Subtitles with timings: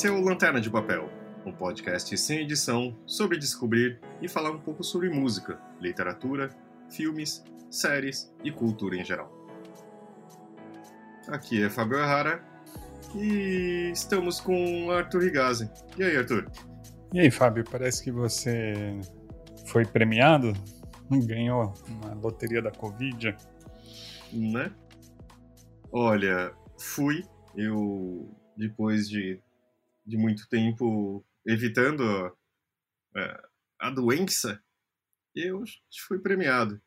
[0.00, 1.10] Esse é o Lanterna de Papel,
[1.44, 6.48] um podcast sem edição sobre descobrir e falar um pouco sobre música, literatura,
[6.88, 9.30] filmes, séries e cultura em geral.
[11.28, 12.42] Aqui é Fábio Errara
[13.14, 15.70] e estamos com Arthur Rigazi.
[15.98, 16.50] E aí, Arthur?
[17.12, 18.98] E aí, Fábio, parece que você
[19.66, 20.54] foi premiado?
[21.12, 23.36] Ganhou uma loteria da Covid?
[24.32, 24.72] Né?
[25.92, 27.22] Olha, fui.
[27.54, 29.38] Eu, depois de
[30.10, 32.36] de muito tempo evitando
[33.14, 34.62] a, a doença,
[35.34, 35.62] eu
[36.06, 36.82] fui premiado.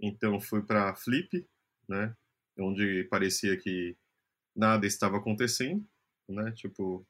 [0.00, 1.46] Então fui para Flip,
[1.88, 2.14] né,
[2.58, 3.96] onde parecia que
[4.54, 5.86] nada estava acontecendo,
[6.28, 7.06] né, tipo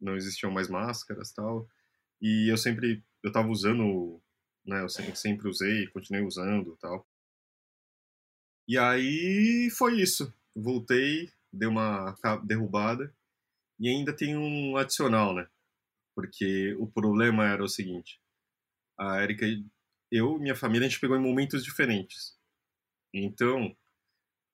[0.00, 1.68] não existiam mais máscaras tal,
[2.20, 4.20] e eu sempre eu estava usando,
[4.64, 7.06] né, eu sempre, sempre usei, continuei usando tal.
[8.66, 10.32] E aí foi isso.
[10.54, 13.14] Voltei, dei uma derrubada
[13.82, 15.48] e ainda tem um adicional, né?
[16.14, 18.20] Porque o problema era o seguinte:
[18.98, 19.44] a Erika,
[20.10, 22.38] eu e minha família, a gente pegou em momentos diferentes.
[23.12, 23.76] Então,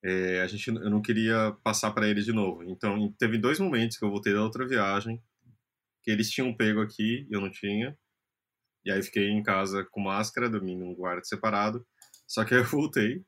[0.03, 2.65] é, a gente, eu não queria passar para eles de novo.
[2.65, 5.23] Então, teve dois momentos que eu voltei da outra viagem,
[6.03, 7.97] que eles tinham pego aqui e eu não tinha.
[8.85, 11.87] E aí fiquei em casa com máscara, dormi num quarto separado.
[12.27, 13.23] Só que aí eu voltei.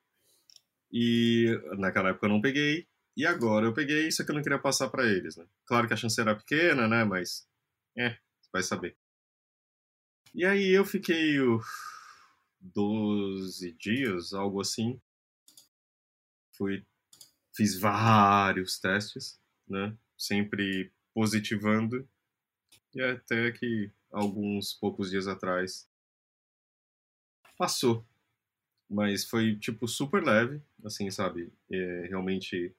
[0.93, 1.47] E
[1.79, 2.89] naquela época eu não peguei.
[3.17, 5.47] E agora eu peguei isso que eu não queria passar para eles, né?
[5.67, 7.05] Claro que a chance era pequena, né?
[7.05, 7.47] Mas,
[7.97, 8.17] é,
[8.53, 8.97] vai saber.
[10.35, 11.61] E aí eu fiquei uh,
[12.61, 15.01] 12 dias, algo assim.
[16.53, 16.85] Fui,
[17.53, 19.97] fiz vários testes, né?
[20.17, 22.09] Sempre positivando.
[22.95, 25.89] E até que alguns poucos dias atrás
[27.59, 28.07] passou.
[28.89, 31.53] Mas foi, tipo, super leve, assim, sabe?
[31.71, 32.75] É, realmente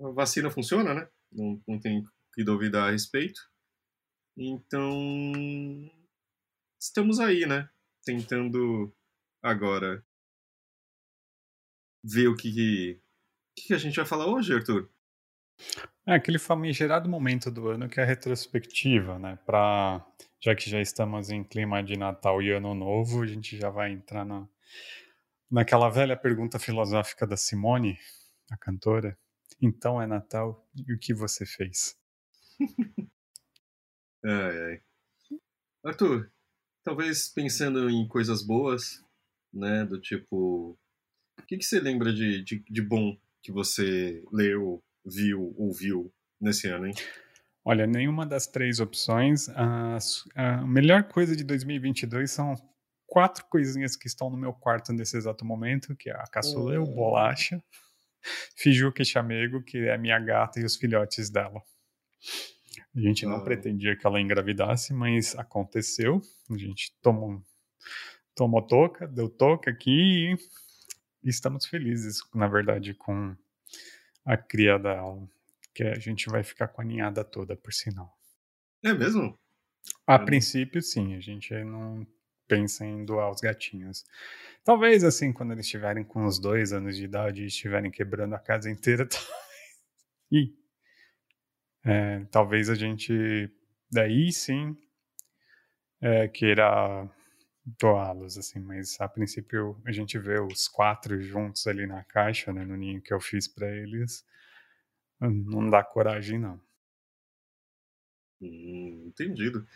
[0.00, 1.08] a vacina funciona, né?
[1.32, 2.02] Não, não tem
[2.34, 3.40] que duvidar a respeito.
[4.36, 4.90] Então,
[6.80, 7.68] estamos aí, né?
[8.04, 8.92] Tentando
[9.42, 10.04] agora
[12.02, 13.00] ver o que,
[13.54, 14.90] que a gente vai falar hoje, Arthur.
[16.06, 19.38] É aquele famigerado momento do ano que é a retrospectiva, né?
[19.44, 20.04] Pra,
[20.40, 23.92] já que já estamos em clima de Natal e Ano Novo, a gente já vai
[23.92, 24.48] entrar na,
[25.50, 27.98] naquela velha pergunta filosófica da Simone,
[28.50, 29.18] a cantora,
[29.60, 31.96] então é Natal e o que você fez?
[34.24, 34.82] ai, ai.
[35.84, 36.30] Arthur,
[36.84, 39.04] talvez pensando em coisas boas,
[39.52, 39.84] né?
[39.84, 40.78] Do tipo.
[41.38, 46.68] O que, que você lembra de, de, de bom que você leu, viu, ouviu nesse
[46.68, 46.94] ano, hein?
[47.64, 49.48] Olha, nenhuma das três opções.
[49.50, 49.98] A,
[50.34, 52.54] a melhor coisa de 2022 são
[53.06, 56.84] quatro coisinhas que estão no meu quarto nesse exato momento, que é a caçula, oh.
[56.84, 57.62] o bolacha,
[58.56, 61.62] Fijuca Chamego, que é a minha gata e os filhotes dela.
[62.94, 63.44] A gente não ah.
[63.44, 66.20] pretendia que ela engravidasse, mas aconteceu.
[66.50, 67.42] A gente tomou,
[68.34, 70.34] tomou toca, deu toca aqui
[71.22, 73.36] e estamos felizes, na verdade, com
[74.24, 75.28] a cria dela.
[75.72, 78.12] Que a gente vai ficar com a ninhada toda, por sinal.
[78.84, 79.38] É mesmo?
[80.06, 80.24] A é.
[80.24, 81.14] princípio, sim.
[81.14, 82.06] A gente não
[82.50, 84.04] pensa em doar os gatinhos.
[84.64, 88.40] Talvez, assim, quando eles estiverem com uns dois anos de idade e estiverem quebrando a
[88.40, 89.40] casa inteira, talvez.
[91.84, 93.50] É, talvez a gente,
[93.90, 94.76] daí sim,
[96.00, 97.08] é, queira
[97.80, 102.64] doá-los, assim, mas a princípio a gente vê os quatro juntos ali na caixa, né,
[102.64, 104.24] no ninho que eu fiz para eles,
[105.20, 106.60] não dá coragem, não.
[108.40, 109.66] Hum, entendido.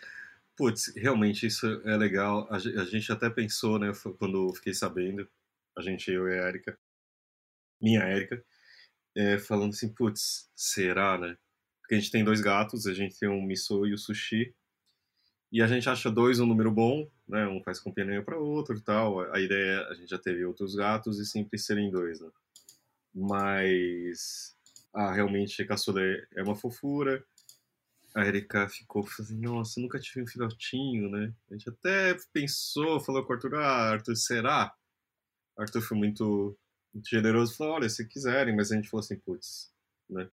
[0.57, 2.47] Putz, realmente isso é legal.
[2.51, 5.29] A, gente até pensou, né, quando fiquei sabendo,
[5.77, 6.79] a gente, eu e a Erika,
[7.81, 8.45] minha Erika,
[9.17, 11.37] é, falando assim, putz, será, né?
[11.81, 14.55] Porque a gente tem dois gatos, a gente tem um Miso e o Sushi,
[15.53, 17.47] e a gente acha dois um número bom, né?
[17.47, 19.21] Um faz companhia para outro e tal.
[19.33, 22.31] A ideia, é, a gente já teve outros gatos e sempre serem dois, né?
[23.15, 24.57] Mas,
[24.93, 27.25] ah, realmente, caçulé é uma fofura
[28.15, 31.35] a Erika ficou assim, nossa, nunca tive um filhotinho, né?
[31.51, 34.73] A gente até pensou, falou com o Arthur, ah, Arthur, será?
[35.59, 36.57] Arthur foi muito,
[36.93, 39.73] muito generoso, falou, olha, se quiserem, mas a gente falou assim, putz,
[40.09, 40.31] né?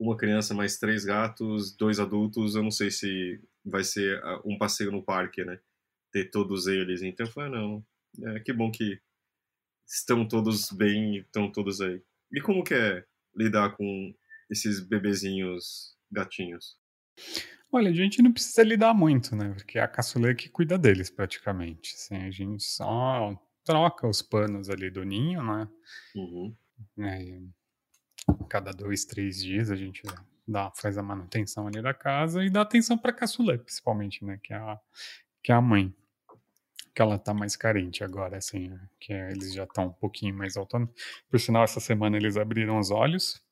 [0.00, 4.56] Uma criança mais três gatos, dois adultos, eu não sei se vai ser ah, um
[4.56, 5.60] passeio no parque, né?
[6.10, 7.02] Ter todos eles.
[7.02, 7.86] Então eu falei, ah, não,
[8.34, 8.98] é, que bom que
[9.86, 12.02] estão todos bem, estão todos aí.
[12.32, 13.04] E como que é
[13.36, 14.14] lidar com
[14.50, 16.76] esses bebezinhos gatinhos?
[17.70, 19.54] Olha, a gente não precisa lidar muito, né?
[19.54, 21.94] Porque é a caçula que cuida deles praticamente.
[21.94, 25.68] Assim, a gente só troca os panos ali do ninho, né?
[26.14, 26.54] Uhum.
[26.98, 27.40] É,
[28.48, 30.02] cada dois, três dias a gente
[30.46, 34.38] dá, faz a manutenção ali da casa e dá atenção para a caçulé, principalmente, né?
[34.42, 34.78] Que é a,
[35.42, 35.94] que é a mãe.
[36.94, 40.58] Que ela tá mais carente agora, assim, né, que eles já estão um pouquinho mais
[40.58, 40.94] autônomos.
[41.30, 43.42] Por sinal, essa semana eles abriram os olhos.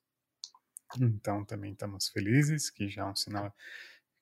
[0.99, 3.55] Então também estamos felizes, que já é um sinal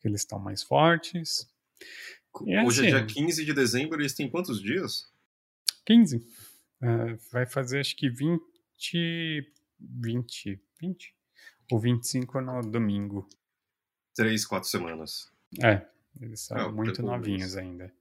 [0.00, 1.48] que eles estão mais fortes.
[2.44, 5.10] E Hoje assim, é dia 15 de dezembro, eles têm quantos dias?
[5.86, 6.16] 15.
[6.16, 9.50] Uh, vai fazer acho que 20.
[9.80, 10.60] 20.
[10.80, 11.14] 20?
[11.70, 13.28] Ou 25 no domingo.
[14.14, 15.30] Três, quatro semanas.
[15.62, 15.86] É,
[16.20, 17.92] eles são é, muito novinhos ainda.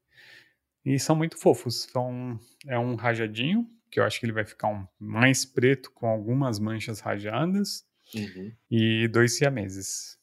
[0.83, 1.83] E são muito fofos.
[1.91, 6.07] São, é um rajadinho, que eu acho que ele vai ficar um, mais preto com
[6.07, 7.86] algumas manchas rajadas.
[8.15, 8.55] Uhum.
[8.69, 10.17] E dois siameses.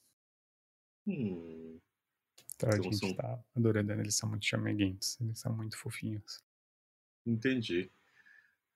[1.06, 1.78] Hum.
[2.56, 3.14] Então a então gente são...
[3.14, 6.42] tá adorando, eles são muito chameguentos, eles são muito fofinhos.
[7.26, 7.90] Entendi.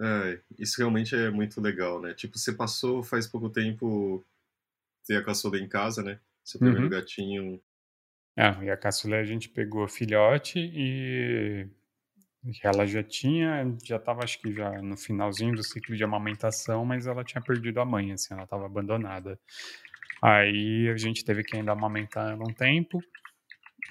[0.01, 2.15] É, isso realmente é muito legal, né?
[2.15, 4.25] Tipo, você passou faz pouco tempo
[5.05, 6.21] ter a caçula em casa, né?
[6.45, 6.91] Seu primeiro uhum.
[6.91, 7.63] gatinho.
[8.37, 11.69] Ah, e a caçula a gente pegou filhote e
[12.63, 17.07] ela já tinha, já estava acho que já no finalzinho do ciclo de amamentação, mas
[17.07, 19.39] ela tinha perdido a mãe, assim, ela estava abandonada.
[20.23, 23.01] Aí a gente teve que ainda amamentar ela um tempo,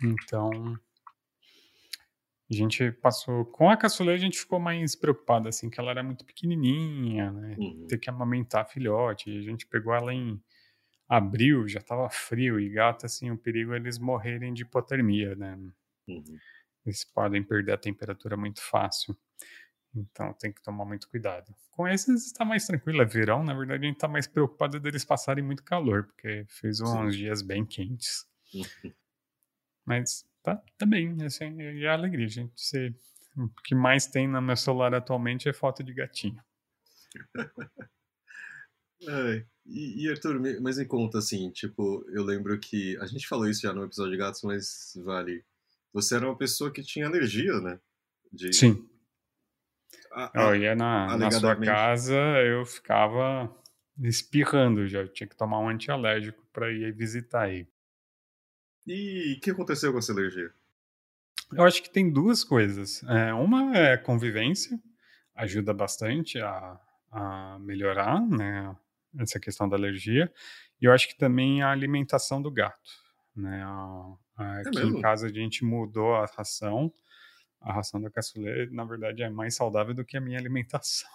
[0.03, 0.77] então
[2.49, 6.01] a gente passou com a caçula a gente ficou mais preocupado assim que ela era
[6.01, 7.85] muito pequenininha né uhum.
[7.87, 10.41] ter que amamentar filhote a gente pegou ela em
[11.09, 15.59] abril já estava frio e gato assim o perigo é eles morrerem de hipotermia né
[16.07, 16.23] uhum.
[16.89, 19.17] Eles podem perder a temperatura muito fácil
[19.95, 23.83] então tem que tomar muito cuidado com esses está mais tranquilo é verão na verdade
[23.83, 27.09] a gente está mais preocupado deles passarem muito calor porque fez uns Sim.
[27.09, 28.27] dias bem quentes
[29.85, 32.53] mas tá, tá bem, assim, e a alegria, gente.
[32.55, 32.95] Você,
[33.35, 36.41] o que mais tem no meu celular atualmente é foto de gatinho.
[39.07, 43.47] é, e, e, Arthur, mas me conta assim, tipo, eu lembro que a gente falou
[43.47, 45.43] isso já no episódio de gatos, mas vale.
[45.97, 47.79] Você era uma pessoa que tinha alergia, né?
[48.31, 48.53] De...
[48.53, 48.87] Sim.
[50.11, 52.15] A, a, eu ia na, na sua casa,
[52.45, 53.51] eu ficava
[54.03, 57.67] espirrando já, eu tinha que tomar um antialérgico para ir visitar aí.
[58.85, 60.53] E o que aconteceu com essa alergia?
[61.51, 63.01] Eu acho que tem duas coisas.
[63.05, 64.79] É, uma é convivência,
[65.33, 66.79] ajuda bastante a,
[67.11, 68.75] a melhorar né,
[69.17, 70.31] essa questão da alergia.
[70.79, 73.06] E eu acho que também a alimentação do gato.
[73.37, 73.63] Né?
[74.39, 74.97] É aqui mesmo?
[74.97, 76.91] em casa a gente mudou a ração.
[77.61, 81.09] A ração da caçulê, na verdade, é mais saudável do que a minha alimentação.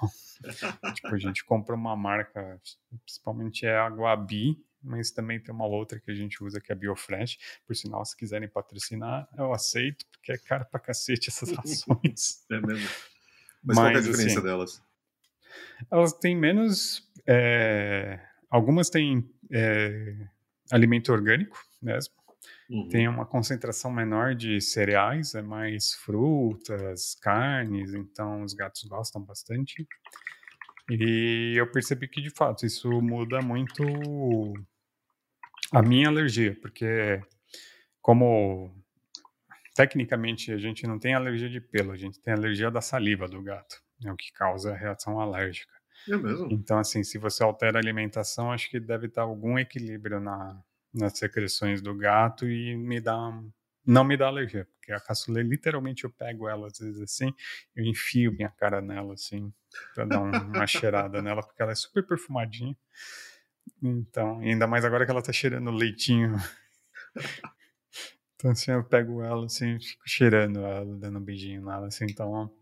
[0.95, 2.61] tipo, a gente compra uma marca,
[3.05, 6.75] principalmente é a Guabi, mas também tem uma outra que a gente usa que é
[6.75, 7.39] a Biofresh.
[7.67, 12.45] Por sinal, se quiserem patrocinar, eu aceito, porque é caro pra cacete essas rações.
[12.51, 12.89] é mesmo.
[13.65, 14.83] Mas, mas qual é a diferença assim, delas?
[15.91, 17.09] Elas têm menos.
[17.25, 18.19] É,
[18.51, 20.27] algumas têm é,
[20.73, 22.15] alimento orgânico mesmo.
[22.69, 22.89] Uhum.
[22.89, 29.87] Tem uma concentração menor de cereais, é mais frutas, carnes, então os gatos gostam bastante.
[30.91, 33.83] E eu percebi que de fato isso muda muito
[35.73, 37.23] a minha alergia, porque
[38.01, 38.75] como
[39.75, 43.43] tecnicamente a gente não tem alergia de pelo, a gente tem alergia da saliva do
[43.43, 45.73] gato, é o que causa a reação alérgica.
[46.09, 46.49] É mesmo?
[46.51, 50.61] Então, assim, se você altera a alimentação, acho que deve estar algum equilíbrio na,
[50.93, 53.33] nas secreções do gato e me dá
[53.85, 57.33] não me dá alergia, porque a caçulê, literalmente, eu pego ela, às vezes, assim,
[57.75, 59.53] eu enfio minha cara nela, assim,
[59.95, 62.77] pra dar uma cheirada nela, porque ela é super perfumadinha.
[63.83, 66.37] Então, ainda mais agora que ela tá cheirando leitinho.
[68.37, 72.53] então, assim, eu pego ela, assim, fico cheirando ela, dando um beijinho nela, assim, então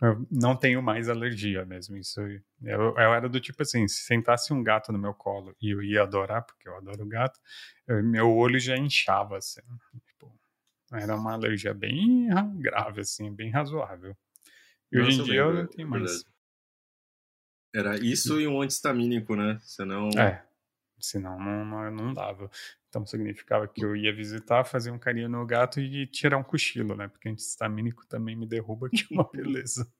[0.00, 1.96] eu não tenho mais alergia mesmo.
[1.96, 2.40] Isso eu,
[2.96, 6.02] eu era do tipo assim, se sentasse um gato no meu colo e eu ia
[6.02, 7.40] adorar, porque eu adoro gato,
[7.86, 9.60] eu, meu olho já inchava, assim.
[10.06, 10.32] Tipo,
[10.92, 12.28] era uma alergia bem
[12.58, 14.16] grave, assim, bem razoável.
[14.90, 16.24] E Nossa, hoje em dia eu não tenho mais.
[17.74, 19.58] Era isso e um antihistamínico, né?
[19.62, 20.08] Senão.
[20.18, 20.47] É.
[21.00, 22.50] Senão não, não, não dava.
[22.88, 26.96] Então significava que eu ia visitar, fazer um carinho no gato e tirar um cochilo,
[26.96, 27.08] né?
[27.08, 29.90] Porque antihistamínico também me derruba, que é uma beleza.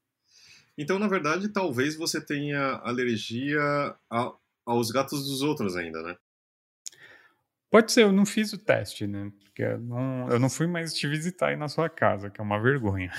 [0.77, 3.61] então, na verdade, talvez você tenha alergia
[4.11, 4.33] a,
[4.65, 6.17] aos gatos dos outros ainda, né?
[7.71, 9.31] Pode ser, eu não fiz o teste, né?
[9.45, 12.45] Porque eu não, eu não fui mais te visitar aí na sua casa, que é
[12.45, 13.13] uma vergonha.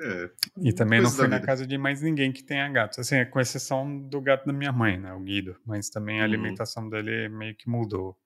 [0.00, 3.00] É, e também não fui na casa de mais ninguém que tenha gato.
[3.00, 5.12] Assim, com exceção do gato da minha mãe, né?
[5.12, 5.56] O Guido.
[5.66, 6.24] Mas também a uhum.
[6.24, 8.16] alimentação dele meio que mudou.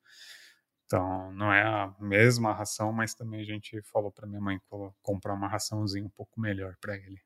[0.84, 4.60] Então, não é a mesma ração, mas também a gente falou para minha mãe
[5.00, 7.18] comprar uma raçãozinha um pouco melhor para ele.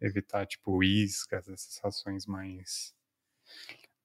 [0.00, 2.94] Evitar, tipo, iscas, essas rações mais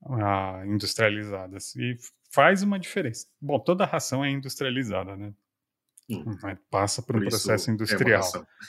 [0.02, 1.76] uh, industrializadas.
[1.76, 1.96] E
[2.32, 3.28] faz uma diferença.
[3.40, 5.34] Bom, toda ração é industrializada, né?
[6.10, 6.24] Hum.
[6.70, 8.24] Passa por, por um processo industrial.
[8.36, 8.66] É,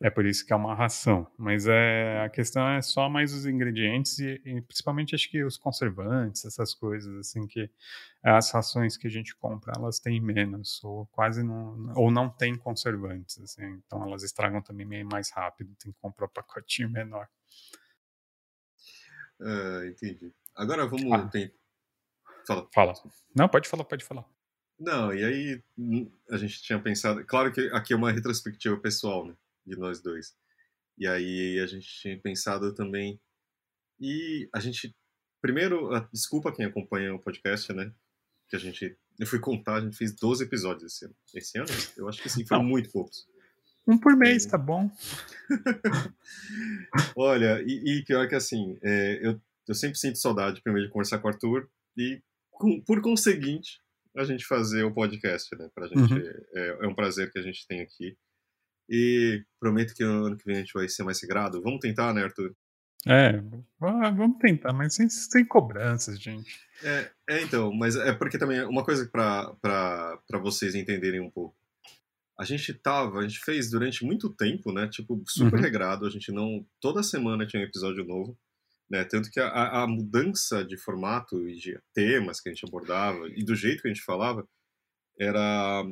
[0.00, 1.30] é, por isso que é uma ração.
[1.36, 5.56] Mas é, a questão é só mais os ingredientes e, e, principalmente acho que os
[5.56, 7.70] conservantes, essas coisas assim que
[8.22, 12.56] as rações que a gente compra elas têm menos ou quase não ou não tem
[12.56, 13.80] conservantes, assim.
[13.86, 15.74] Então elas estragam também meio mais rápido.
[15.76, 17.28] Tem que comprar um pacotinho menor.
[19.40, 20.32] Ah, entendi.
[20.56, 21.28] Agora vamos ah.
[21.28, 21.54] ter...
[22.46, 22.68] Fala.
[22.74, 22.94] Fala.
[23.34, 24.24] Não, pode falar, pode falar.
[24.78, 27.24] Não, e aí hum, a gente tinha pensado.
[27.24, 29.34] Claro que aqui é uma retrospectiva pessoal, né?
[29.68, 30.34] De nós dois.
[30.96, 33.20] E aí a gente tinha pensado também.
[34.00, 34.94] E a gente.
[35.40, 37.92] Primeiro, desculpa quem acompanha o podcast, né?
[38.48, 38.96] Que a gente.
[39.18, 41.16] Eu fui contar, a gente fez 12 episódios esse ano.
[41.34, 41.68] Esse ano?
[41.96, 42.70] Eu acho que sim, foram Não.
[42.70, 43.26] muito poucos.
[43.86, 44.90] Um por mês, tá bom.
[47.16, 51.18] Olha, e, e, pior que assim, é, eu, eu sempre sinto saudade, primeiro, de conversar
[51.18, 52.20] com o Arthur, e
[52.50, 53.80] com, por conseguinte,
[54.16, 55.70] a gente fazer o podcast, né?
[55.74, 56.18] Pra gente, uhum.
[56.54, 58.16] é, é, um prazer que a gente tem aqui.
[58.88, 61.62] E prometo que ano que vem a gente vai ser mais sagrado.
[61.62, 62.54] Vamos tentar, né, Arthur?
[63.06, 63.40] É,
[63.78, 66.60] vamos tentar, mas sem, sem cobranças, gente.
[66.82, 71.56] É, é, então, mas é porque também uma coisa para vocês entenderem um pouco.
[72.38, 74.88] A gente tava, a gente fez durante muito tempo, né?
[74.88, 75.62] Tipo, super uhum.
[75.62, 76.64] regrado, a gente não.
[76.80, 78.38] Toda semana tinha um episódio novo.
[78.90, 79.04] Né?
[79.04, 83.44] Tanto que a, a, mudança de formato e de temas que a gente abordava e
[83.44, 84.48] do jeito que a gente falava
[85.20, 85.84] era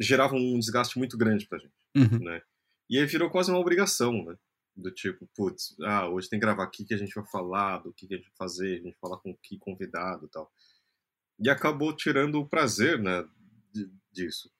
[0.00, 2.18] gerava um desgaste muito grande pra gente, uhum.
[2.20, 2.42] né?
[2.88, 4.36] E aí virou quase uma obrigação, né?
[4.76, 7.92] Do tipo, putz, ah, hoje tem que gravar aqui que a gente vai falar, do
[7.92, 10.50] que, a gente vai fazer, a gente falar com que convidado e tal.
[11.38, 13.24] E acabou tirando o prazer, né,
[14.12, 14.50] disso.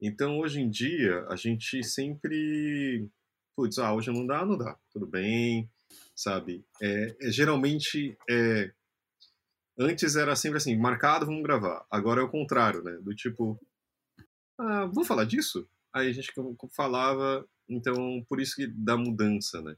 [0.00, 3.08] Então, hoje em dia, a gente sempre,
[3.56, 5.70] putz, ah, hoje não dá, não dá, tudo bem,
[6.14, 6.64] sabe?
[6.80, 8.72] É, é, geralmente, é,
[9.78, 11.86] antes era sempre assim, marcado, vamos gravar.
[11.90, 12.92] Agora é o contrário, né?
[13.00, 13.60] Do tipo,
[14.58, 15.68] ah, vamos falar disso?
[15.92, 16.32] Aí a gente
[16.74, 19.76] falava, então por isso que dá mudança, né?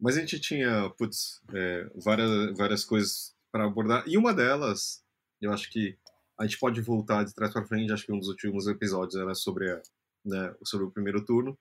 [0.00, 4.04] Mas a gente tinha, putz, é, várias, várias coisas para abordar.
[4.06, 5.04] E uma delas,
[5.40, 5.98] eu acho que
[6.38, 7.92] a gente pode voltar de trás para frente.
[7.92, 9.82] Acho que um dos últimos episódios era sobre, a,
[10.24, 11.58] né, sobre o primeiro turno.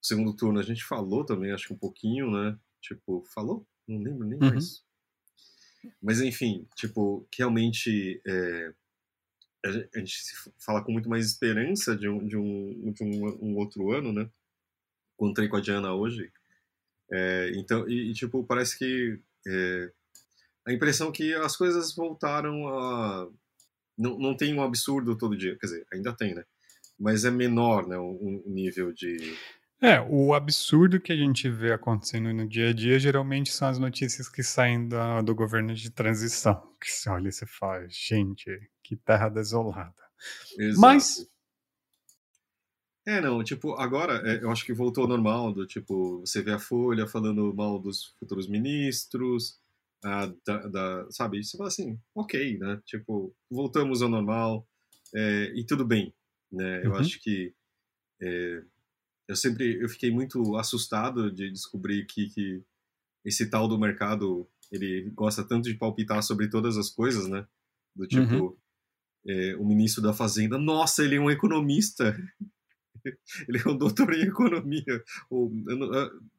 [0.00, 2.56] O segundo turno a gente falou também, acho que um pouquinho, né?
[2.80, 3.66] Tipo, falou?
[3.88, 4.50] Não lembro nem uhum.
[4.50, 4.84] mais.
[6.00, 8.74] Mas enfim, tipo, que realmente é,
[9.64, 10.14] a gente
[10.58, 14.28] fala com muito mais esperança de um, de um, de um, um outro ano, né?
[15.14, 16.30] Encontrei com a Diana hoje.
[17.10, 19.92] É, então, e, e, tipo, parece que é,
[20.66, 23.28] a impressão que as coisas voltaram a.
[23.96, 26.44] Não, não tem um absurdo todo dia, quer dizer, ainda tem, né?
[26.98, 27.98] Mas é menor, né?
[27.98, 29.36] O, o nível de
[29.80, 33.78] é, o absurdo que a gente vê acontecendo no dia a dia geralmente são as
[33.78, 36.60] notícias que saem da, do governo de transição.
[36.80, 38.50] Que você olha e você fala, gente,
[38.88, 39.94] que terra desolada.
[40.58, 40.80] Exato.
[40.80, 41.30] Mas.
[43.06, 46.52] É, não, tipo, agora é, eu acho que voltou ao normal, do tipo, você vê
[46.52, 49.58] a Folha falando mal dos futuros ministros,
[50.02, 51.42] a, da, da, sabe?
[51.42, 52.80] Você fala assim, ok, né?
[52.84, 54.66] Tipo, voltamos ao normal
[55.14, 56.14] é, e tudo bem,
[56.50, 56.84] né?
[56.84, 56.96] Eu uhum.
[56.96, 57.54] acho que.
[58.20, 58.62] É,
[59.28, 62.62] eu sempre eu fiquei muito assustado de descobrir que, que
[63.22, 67.46] esse tal do mercado ele gosta tanto de palpitar sobre todas as coisas, né?
[67.94, 68.56] Do tipo, uhum.
[69.28, 72.16] É, o ministro da Fazenda, nossa, ele é um economista.
[73.46, 75.04] ele é um doutor em economia.
[75.28, 75.52] Ou,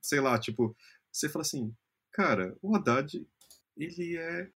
[0.01, 0.75] sei lá, tipo,
[1.11, 1.73] você fala assim,
[2.11, 3.25] cara, o Haddad,
[3.77, 4.49] ele é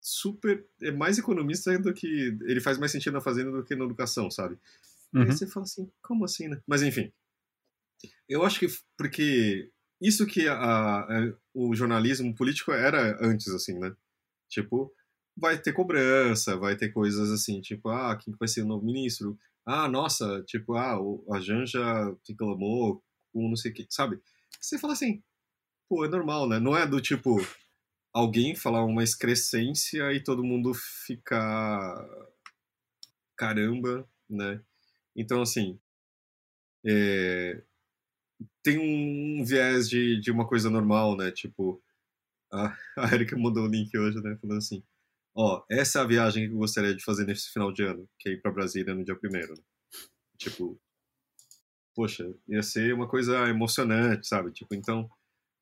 [0.00, 0.66] super.
[0.82, 2.36] É mais economista do que.
[2.42, 4.58] Ele faz mais sentido na Fazenda do que na educação, sabe?
[5.14, 5.22] Uhum.
[5.22, 6.60] Aí você fala assim, como assim, né?
[6.66, 7.12] Mas enfim.
[8.28, 13.94] Eu acho que porque isso que a, a, o jornalismo político era antes, assim, né?
[14.48, 14.92] Tipo,
[15.38, 19.38] vai ter cobrança, vai ter coisas assim, tipo, ah, quem vai ser o novo ministro?
[19.64, 20.98] Ah, nossa, tipo, ah,
[21.32, 21.80] a Janja
[22.28, 23.02] reclamou
[23.32, 24.20] com não sei o que, sabe?
[24.60, 25.22] Você fala assim,
[25.88, 26.58] pô, é normal, né?
[26.58, 27.36] Não é do tipo
[28.12, 32.04] alguém falar uma excrescência e todo mundo ficar
[33.36, 34.60] caramba, né?
[35.14, 35.78] Então, assim,
[36.84, 37.62] é,
[38.62, 41.30] tem um viés de, de uma coisa normal, né?
[41.30, 41.82] Tipo,
[42.52, 42.76] a,
[43.14, 44.36] Erika mandou o link hoje, né?
[44.40, 44.82] Falando assim,
[45.38, 48.28] ó, essa é a viagem que eu gostaria de fazer nesse final de ano, que
[48.28, 49.54] é ir pra Brasília no dia primeiro.
[49.54, 49.62] Né?
[50.36, 50.80] Tipo,
[51.94, 54.50] poxa, ia ser uma coisa emocionante, sabe?
[54.52, 55.08] Tipo, então,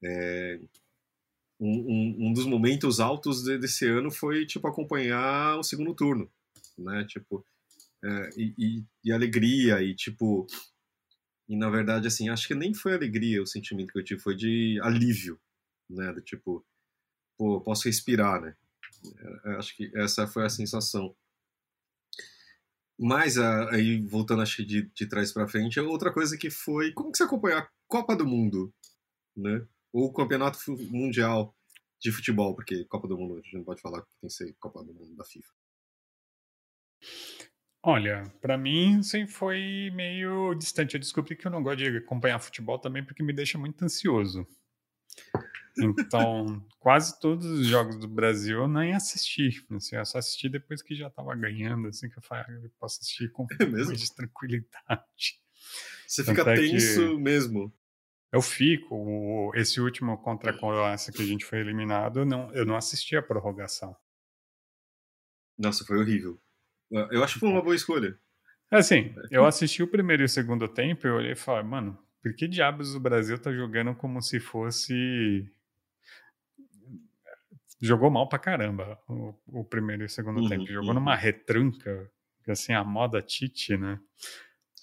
[0.03, 0.59] é,
[1.61, 6.31] um, um, um, dos momentos altos desse ano foi, tipo, acompanhar o segundo turno,
[6.79, 7.05] né?
[7.05, 7.45] Tipo,
[8.03, 10.47] é, e, e, e, alegria e tipo
[11.49, 14.37] e na verdade assim acho que nem foi alegria o sentimento que eu tive foi
[14.37, 15.41] de alívio
[15.89, 16.65] né do tipo
[17.37, 18.57] pô, posso respirar, né?
[19.45, 21.15] É, acho que essa foi a sensação.
[22.99, 26.93] Mas aí, voltando acho de, de trás para frente, é outra coisa que foi.
[26.93, 28.73] Como que você acompanhou a Copa do Mundo,
[29.37, 29.67] né?
[29.93, 30.59] Ou o Campeonato
[30.91, 31.55] Mundial
[32.01, 34.55] de Futebol, porque Copa do Mundo a gente não pode falar que tem que ser
[34.59, 35.53] Copa do Mundo da FIFA.
[37.83, 40.95] Olha, para mim sempre foi meio distante.
[40.95, 44.47] Eu descobri que eu não gosto de acompanhar futebol também porque me deixa muito ansioso.
[45.79, 49.65] Então, quase todos os jogos do Brasil eu nem assisti.
[49.71, 52.71] Assim, eu só assisti depois que já estava ganhando, assim que eu, falei, ah, eu
[52.79, 55.41] posso assistir com é mais tranquilidade.
[56.07, 57.73] Você Tanto fica é tenso mesmo.
[58.33, 59.53] Eu fico.
[59.55, 63.17] Esse último contra a Croácia que a gente foi eliminado, eu não, eu não assisti
[63.17, 63.97] a prorrogação.
[65.59, 66.41] Nossa, foi horrível.
[67.11, 68.19] Eu acho que foi uma boa escolha.
[68.71, 71.99] Assim, eu assisti o primeiro e o segundo tempo e eu olhei e falei, mano,
[72.23, 75.49] por que diabos o Brasil tá jogando como se fosse
[77.81, 80.67] jogou mal pra caramba o, o primeiro e o segundo uhum, tempo.
[80.67, 80.95] Jogou uhum.
[80.95, 82.11] numa retranca,
[82.49, 84.01] assim, a moda Tite, né?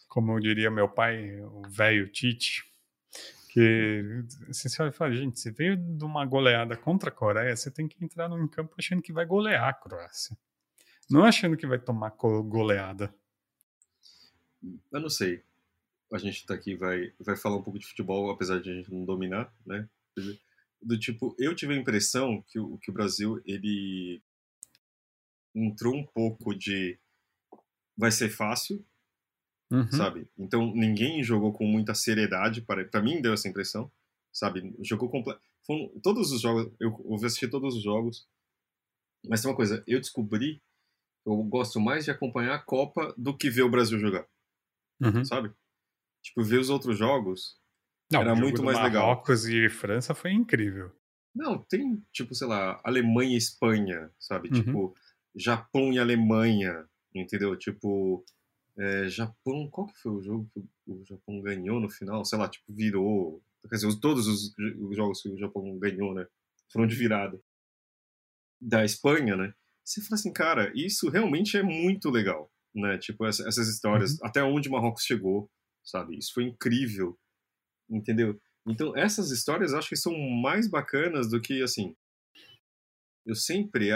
[0.07, 2.63] Como diria meu pai, o velho Tite.
[3.49, 7.87] Que assim, você fala, gente, você veio de uma goleada contra a Coreia, você tem
[7.87, 10.35] que entrar no campo achando que vai golear a Croácia.
[11.09, 13.13] Não achando que vai tomar goleada.
[14.91, 15.43] Eu não sei.
[16.11, 18.91] A gente tá aqui, vai, vai falar um pouco de futebol, apesar de a gente
[18.91, 19.87] não dominar, né?
[20.83, 24.21] Do tipo, eu tive a impressão que o, que o Brasil, ele
[25.55, 26.97] entrou um pouco de
[27.95, 28.83] vai ser fácil,
[29.71, 29.91] uhum.
[29.91, 30.27] sabe?
[30.37, 33.91] Então ninguém jogou com muita seriedade, para, para mim deu essa impressão,
[34.31, 34.75] sabe?
[34.81, 35.41] Jogou completo.
[36.01, 38.27] Todos os jogos, eu, eu assisti todos os jogos,
[39.25, 40.61] mas tem uma coisa, eu descobri
[41.25, 44.27] eu gosto mais de acompanhar a Copa do que ver o Brasil jogar,
[45.01, 45.23] uhum.
[45.23, 45.53] sabe?
[46.21, 47.57] Tipo, ver os outros jogos
[48.13, 49.07] não, era muito mais legal.
[49.07, 50.91] Marrocos e França foi incrível.
[51.35, 54.49] Não, tem, tipo, sei lá, Alemanha e Espanha, sabe?
[54.49, 54.53] Uhum.
[54.53, 54.95] Tipo,
[55.35, 57.57] Japão e Alemanha, entendeu?
[57.57, 58.23] Tipo,
[58.77, 62.23] é, Japão, qual que foi o jogo que o Japão ganhou no final?
[62.23, 63.41] Sei lá, tipo, virou.
[63.67, 66.27] Quer dizer, todos os, os jogos que o Japão ganhou, né?
[66.71, 67.41] Foram de virada.
[68.61, 69.53] Da Espanha, né?
[69.83, 72.97] Você fala assim, cara, isso realmente é muito legal, né?
[72.97, 74.27] Tipo, essa, essas histórias, uhum.
[74.27, 75.49] até onde Marrocos chegou,
[75.83, 76.17] sabe?
[76.17, 77.17] Isso foi incrível
[77.89, 78.39] entendeu?
[78.67, 81.95] Então, essas histórias acho que são mais bacanas do que, assim,
[83.25, 83.89] eu sempre,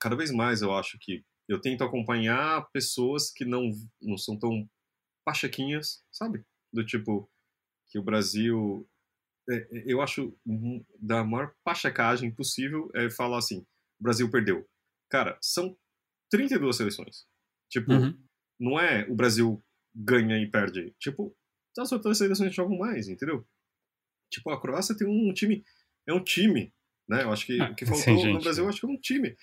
[0.00, 4.68] cada vez mais eu acho que eu tento acompanhar pessoas que não, não são tão
[5.24, 6.44] pachequinhas, sabe?
[6.72, 7.30] Do tipo,
[7.88, 8.88] que o Brasil,
[9.48, 10.36] é, é, eu acho
[10.98, 13.60] da maior pachecagem possível é falar assim,
[14.00, 14.66] o Brasil perdeu.
[15.10, 15.76] Cara, são
[16.30, 17.26] 32 seleções.
[17.70, 18.18] Tipo, uhum.
[18.58, 19.62] não é o Brasil
[19.94, 20.94] ganha e perde.
[20.98, 21.36] Tipo,
[21.78, 23.46] as outras seleções jogam mais, entendeu?
[24.30, 25.64] Tipo, a Croácia tem um time,
[26.06, 26.72] é um time,
[27.08, 27.22] né?
[27.22, 29.00] Eu acho que ah, o que faltou sim, no Brasil, eu acho que é um
[29.00, 29.36] time.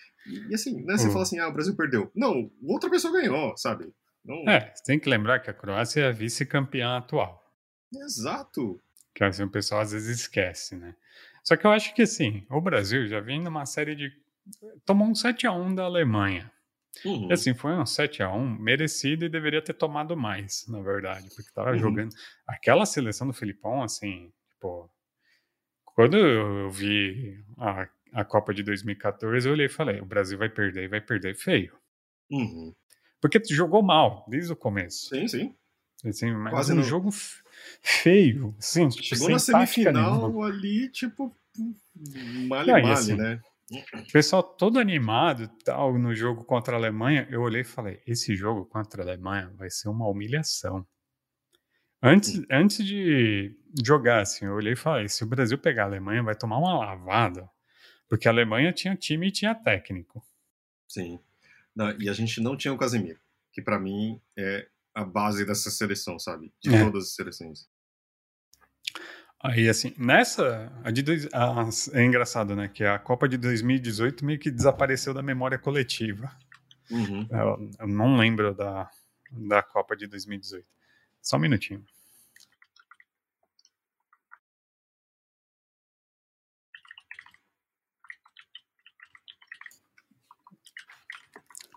[0.49, 0.97] E, assim, né?
[0.97, 1.11] Você uhum.
[1.11, 2.11] fala assim, ah, o Brasil perdeu.
[2.15, 3.91] Não, outra pessoa ganhou, sabe?
[4.25, 4.49] Não...
[4.49, 7.43] É, tem que lembrar que a Croácia é a vice-campeã atual.
[7.93, 8.79] Exato.
[9.13, 10.95] Que assim, o pessoal às vezes esquece, né?
[11.43, 14.11] Só que eu acho que assim, o Brasil já vem numa série de.
[14.85, 16.51] Tomou um 7x1 da Alemanha.
[17.05, 17.29] Uhum.
[17.29, 21.71] E assim, foi um 7x1 merecido e deveria ter tomado mais, na verdade, porque tava
[21.71, 21.77] uhum.
[21.77, 22.13] jogando.
[22.47, 24.89] Aquela seleção do Filipão, assim, tipo.
[25.85, 30.49] Quando eu vi a, a Copa de 2014, eu olhei e falei: o Brasil vai
[30.49, 31.77] perder e vai perder feio.
[32.31, 32.73] Uhum.
[33.21, 35.09] Porque jogou mal desde o começo.
[35.09, 35.55] Sim, sim.
[36.05, 36.83] Assim, mas Quase um não...
[36.83, 37.09] jogo
[37.81, 38.55] feio.
[38.57, 41.35] Assim, tipo, Chegou na semifinal ali, tipo,
[42.47, 43.41] male, não, male, assim, né?
[43.71, 48.35] O pessoal todo animado tal no jogo contra a Alemanha, eu olhei e falei: esse
[48.35, 50.87] jogo contra a Alemanha vai ser uma humilhação.
[52.01, 53.55] Antes, antes de
[53.85, 56.77] jogar, assim, eu olhei e falei: se o Brasil pegar a Alemanha, vai tomar uma
[56.77, 57.49] lavada.
[58.07, 60.23] Porque a Alemanha tinha time e tinha técnico.
[60.87, 61.19] Sim.
[61.75, 63.19] Não, e a gente não tinha o Casemiro,
[63.53, 66.51] que para mim é a base dessa seleção, sabe?
[66.61, 66.83] De é.
[66.83, 67.69] todas as seleções.
[69.41, 70.69] Aí, assim, nessa.
[70.83, 72.67] A de dois, a, é engraçado, né?
[72.67, 76.29] Que a Copa de 2018 meio que desapareceu da memória coletiva.
[76.91, 77.25] Uhum.
[77.31, 78.89] Eu, eu, não lembro da,
[79.31, 80.65] da Copa de 2018.
[81.21, 81.83] Só um minutinho.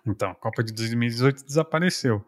[0.04, 2.26] Então, a Copa de 2018 desapareceu.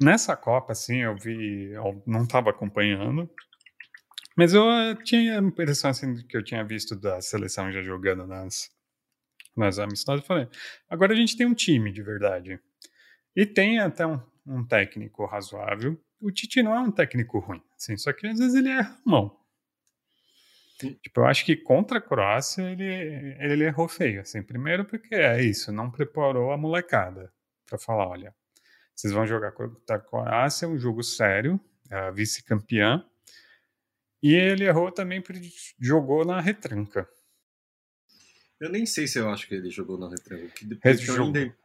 [0.00, 1.72] Nessa Copa, assim, eu vi.
[1.72, 3.28] Eu não estava acompanhando
[4.36, 8.26] mas eu eh, tinha a impressão assim, que eu tinha visto da seleção já jogando
[8.26, 8.70] nas,
[9.56, 10.26] nas amistades.
[10.26, 10.48] Falei,
[10.88, 12.58] agora a gente tem um time de verdade.
[13.34, 15.98] E tem até um, um técnico razoável.
[16.20, 19.36] O Tite não é um técnico ruim, assim, só que às vezes ele é mão.
[20.78, 24.42] Tipo, eu acho que contra a Croácia ele, ele errou feio, assim.
[24.42, 27.32] Primeiro porque é isso, não preparou a molecada
[27.66, 28.34] para falar, olha,
[28.94, 33.04] vocês vão jogar contra a Croácia, um jogo sério, a vice-campeã.
[34.22, 37.08] E ele errou também porque jogou na retranca.
[38.60, 40.48] Eu nem sei se eu acho que ele jogou na retranca.
[40.48, 40.64] Que
[41.10, 41.56] ainda...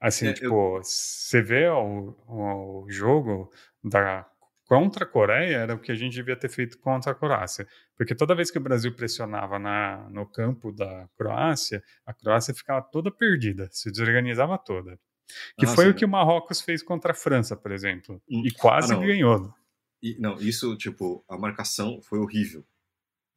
[0.00, 0.82] Assim, é, tipo, eu...
[0.82, 3.50] você vê o, o jogo
[3.82, 4.26] da
[4.66, 7.66] contra a Coreia era o que a gente devia ter feito contra a Croácia.
[7.96, 12.82] Porque toda vez que o Brasil pressionava na, no campo da Croácia, a Croácia ficava
[12.82, 14.98] toda perdida, se desorganizava toda.
[15.56, 18.20] Que ah, foi sim, o que o Marrocos fez contra a França, por exemplo.
[18.28, 18.42] Hum.
[18.44, 19.54] E quase ah, ganhou.
[20.04, 22.62] E, não, isso, tipo, a marcação foi horrível.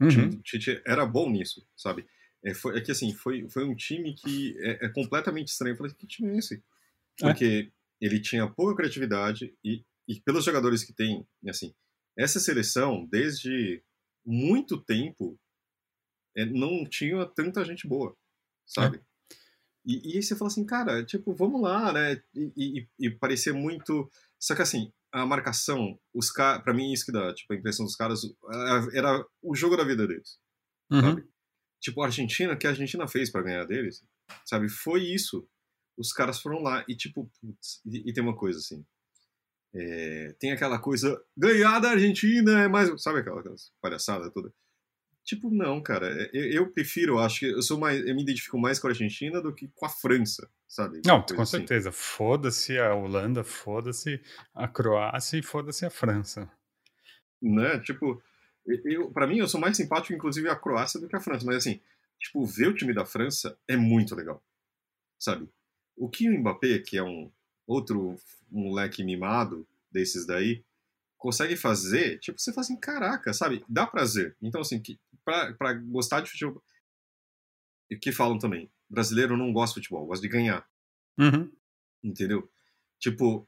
[0.01, 0.31] Uhum.
[0.31, 2.05] O Tite era bom nisso, sabe?
[2.43, 5.73] É, foi, é que assim, foi, foi um time que é, é completamente estranho.
[5.73, 6.55] Eu falei, que time é esse?
[6.55, 6.61] É.
[7.21, 8.05] Porque é.
[8.05, 11.73] ele tinha pouca criatividade e, e pelos jogadores que tem, assim,
[12.17, 13.81] essa seleção, desde
[14.25, 15.39] muito tempo,
[16.35, 18.13] é, não tinha tanta gente boa,
[18.65, 18.97] sabe?
[18.97, 19.01] É.
[19.85, 22.21] E, e aí você fala assim, cara, tipo, vamos lá, né?
[22.35, 24.11] E, e, e parecia muito.
[24.37, 27.85] Só que assim, a marcação, os caras, pra mim, isso que dá, tipo, a impressão
[27.85, 28.21] dos caras,
[28.93, 30.39] era o jogo da vida deles,
[30.91, 31.01] uhum.
[31.01, 31.27] sabe?
[31.81, 34.03] Tipo, a Argentina, que a Argentina fez para ganhar deles,
[34.45, 34.69] sabe?
[34.69, 35.47] Foi isso.
[35.97, 38.85] Os caras foram lá e, tipo, putz, e, e tem uma coisa assim.
[39.75, 42.89] É, tem aquela coisa, ganhar da Argentina é mais.
[43.01, 44.51] Sabe aquela, aquela palhaçada toda?
[45.23, 46.09] Tipo, não, cara.
[46.09, 47.99] É, eu, eu, prefiro, acho que eu sou mais.
[48.05, 51.01] Eu me identifico mais com a Argentina do que com a França, sabe?
[51.05, 51.57] Não, com assim.
[51.57, 51.91] certeza.
[51.91, 54.21] Foda-se a Holanda, foda-se
[54.53, 56.51] a Croácia e foda-se a França.
[57.41, 57.79] Né?
[57.79, 58.21] Tipo,
[58.65, 61.45] eu, para mim, eu sou mais simpático, inclusive, a Croácia do que a França.
[61.45, 61.79] Mas, assim,
[62.19, 64.43] tipo, ver o time da França é muito legal,
[65.19, 65.49] sabe?
[65.95, 67.31] O que o Mbappé, que é um
[67.65, 70.63] outro moleque mimado desses daí,
[71.17, 73.65] consegue fazer, tipo, você fala assim, caraca, sabe?
[73.67, 74.35] Dá prazer.
[74.41, 76.61] Então, assim, que, pra, pra gostar de futebol...
[77.89, 80.67] E que falam também, brasileiro não gosta de futebol, gosta de ganhar.
[81.17, 81.51] Uhum.
[82.03, 82.49] Entendeu?
[82.99, 83.47] Tipo,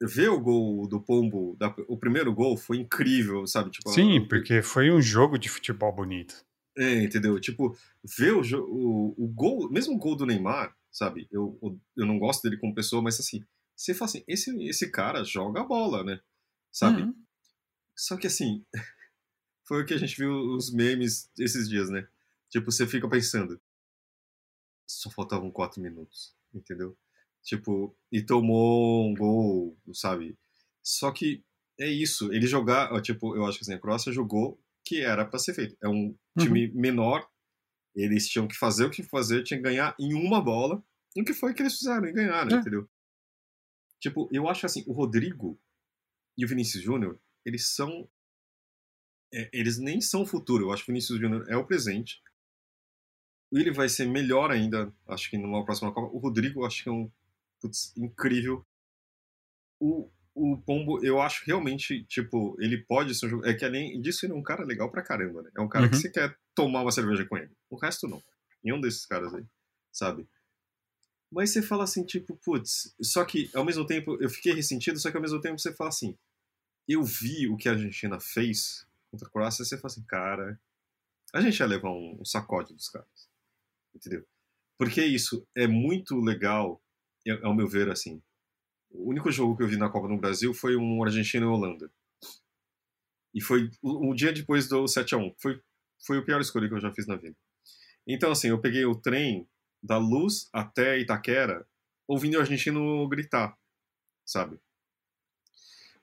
[0.00, 3.70] ver o gol do Pombo, da, o primeiro gol foi incrível, sabe?
[3.70, 6.44] Tipo, Sim, porque foi um jogo de futebol bonito.
[6.76, 7.38] É, entendeu?
[7.40, 11.28] Tipo, ver o, o, o gol, mesmo o gol do Neymar, sabe?
[11.30, 11.58] Eu,
[11.96, 13.44] eu não gosto dele como pessoa, mas assim,
[13.76, 16.20] você fala assim, esse, esse cara joga a bola, né?
[16.72, 17.02] Sabe?
[17.02, 17.14] Uhum.
[17.96, 18.64] Só que assim,
[19.66, 22.06] foi o que a gente viu os memes esses dias, né?
[22.50, 23.60] Tipo, você fica pensando,
[24.86, 26.96] só faltavam quatro minutos, entendeu?
[27.42, 30.36] Tipo, e tomou um gol, sabe?
[30.82, 31.44] Só que
[31.78, 35.38] é isso, ele jogar, tipo, eu acho que assim, a Croácia jogou que era para
[35.38, 35.76] ser feito.
[35.82, 36.80] É um time uhum.
[36.80, 37.28] menor,
[37.94, 40.82] eles tinham que fazer o que fazer, tinham que ganhar em uma bola,
[41.16, 42.60] e o que foi que eles fizeram, e ganharam, é.
[42.60, 42.88] entendeu?
[44.00, 45.58] Tipo, eu acho assim, o Rodrigo
[46.36, 48.08] e o Vinícius Júnior, eles são.
[49.32, 52.22] É, eles nem são o futuro, eu acho que o Vinícius Júnior é o presente.
[53.54, 56.14] Ele vai ser melhor ainda, acho que numa próxima Copa.
[56.14, 57.10] O Rodrigo, acho que é um
[57.60, 58.66] putz, incrível.
[59.80, 63.46] O, o Pombo, eu acho realmente, tipo, ele pode ser um jogo.
[63.46, 65.50] É que além disso, ele é um cara legal pra caramba, né?
[65.56, 65.90] É um cara uhum.
[65.90, 67.52] que você quer tomar uma cerveja com ele.
[67.70, 68.22] O resto não.
[68.62, 69.44] Nenhum desses caras aí,
[69.92, 70.26] sabe?
[71.30, 75.10] Mas você fala assim, tipo, putz, só que ao mesmo tempo eu fiquei ressentido, só
[75.10, 76.16] que ao mesmo tempo você fala assim,
[76.88, 80.60] eu vi o que a Argentina fez contra a Croácia, você fala assim, cara,
[81.32, 83.28] a gente ia levar um, um sacode dos caras.
[83.94, 84.24] Entendeu?
[84.78, 86.82] Porque isso é muito legal
[87.42, 88.22] ao meu ver, assim.
[88.90, 91.90] O único jogo que eu vi na Copa no Brasil foi um Argentina e Holanda.
[93.34, 95.34] E foi um dia depois do 7x1.
[95.40, 95.60] Foi,
[96.06, 97.36] foi o pior escolha que eu já fiz na vida.
[98.06, 99.48] Então, assim, eu peguei o trem
[99.82, 101.66] da Luz até Itaquera
[102.06, 103.56] ouvindo o argentino gritar,
[104.24, 104.58] sabe?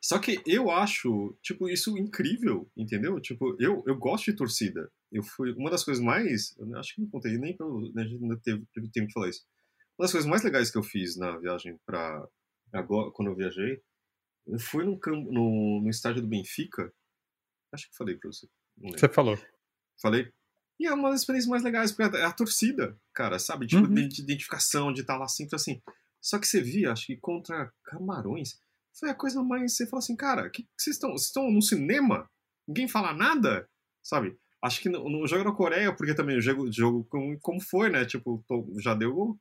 [0.02, 3.20] Só que eu acho, tipo, isso incrível, entendeu?
[3.20, 4.92] Tipo, eu, eu gosto de torcida.
[5.12, 8.08] Eu fui uma das coisas mais, eu acho que não contei nem pra, né, a
[8.08, 9.46] gente ainda teve, teve tempo de falar isso.
[9.98, 12.28] Uma das coisas mais legais que eu fiz na viagem para
[12.74, 13.82] agora, quando eu viajei,
[14.48, 16.92] eu fui no, no, no estádio do Benfica.
[17.74, 18.48] Acho que falei para você.
[18.78, 19.38] Você falou.
[20.02, 20.32] Falei.
[20.80, 23.68] E é uma das experiências mais legais, porque é a torcida, cara, sabe?
[23.68, 24.08] Tipo, uhum.
[24.08, 25.80] de identificação, de estar tá lá sempre assim.
[26.20, 28.60] Só que você via, acho que contra Camarões,
[28.98, 29.76] foi a coisa mais.
[29.76, 31.12] Você fala assim, cara, que, que vocês estão?
[31.12, 32.30] Vocês estão no cinema?
[32.68, 33.70] Ninguém fala nada?
[34.04, 34.38] Sabe?
[34.62, 37.90] Acho que no, no jogo da Coreia, porque também o jogo, jogo como, como foi,
[37.90, 38.06] né?
[38.06, 38.44] Tipo,
[38.80, 39.38] já deu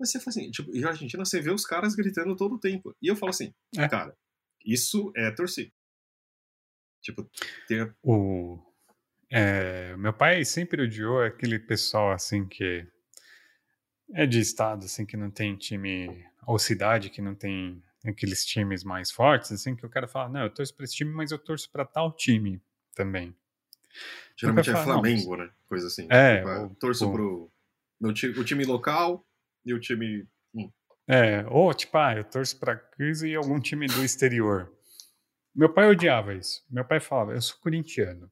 [0.00, 2.58] mas você fala assim, tipo, e a Argentina você vê os caras gritando todo o
[2.58, 2.96] tempo.
[3.02, 3.86] E eu falo assim, é.
[3.86, 4.16] cara,
[4.64, 5.70] isso é torcer.
[7.02, 7.30] Tipo,
[7.68, 7.94] ter...
[8.02, 8.58] O...
[9.30, 12.86] É, meu pai sempre odiou aquele pessoal assim que
[14.12, 18.82] é de estado, assim, que não tem time, ou cidade que não tem aqueles times
[18.82, 21.38] mais fortes, assim, que o cara fala, não, eu torço pra esse time, mas eu
[21.38, 22.60] torço pra tal time
[22.94, 23.36] também.
[24.40, 25.50] Geralmente é Flamengo, né?
[25.66, 26.06] Coisa assim.
[26.10, 27.50] É, Tipo, o- torço pro
[28.00, 29.24] meu ti- o time local
[29.64, 30.26] e o time.
[30.54, 30.70] hum,
[31.08, 34.72] É, ou tipo, ah, eu torço pra Cris e algum time do exterior.
[35.54, 36.64] Meu pai odiava isso.
[36.70, 38.30] Meu pai falava, eu sou corintiano.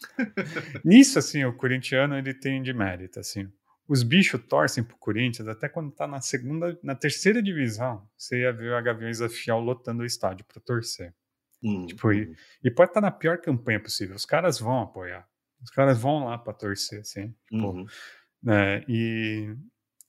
[0.84, 3.50] Nisso, assim, o corintiano ele tem de mérito, assim.
[3.86, 8.08] Os bichos torcem pro Corinthians até quando tá na segunda, na terceira divisão.
[8.16, 11.14] Você ia ver a Gaviões da Fiel lotando o estádio pra torcer.
[11.64, 14.16] Hum, Tipo, e- hum, E pode estar na pior campanha possível.
[14.16, 15.28] Os caras vão apoiar.
[15.62, 17.34] Os caras vão lá pra torcer, assim.
[17.50, 17.86] Tipo, uhum.
[18.42, 18.84] né?
[18.88, 19.54] E,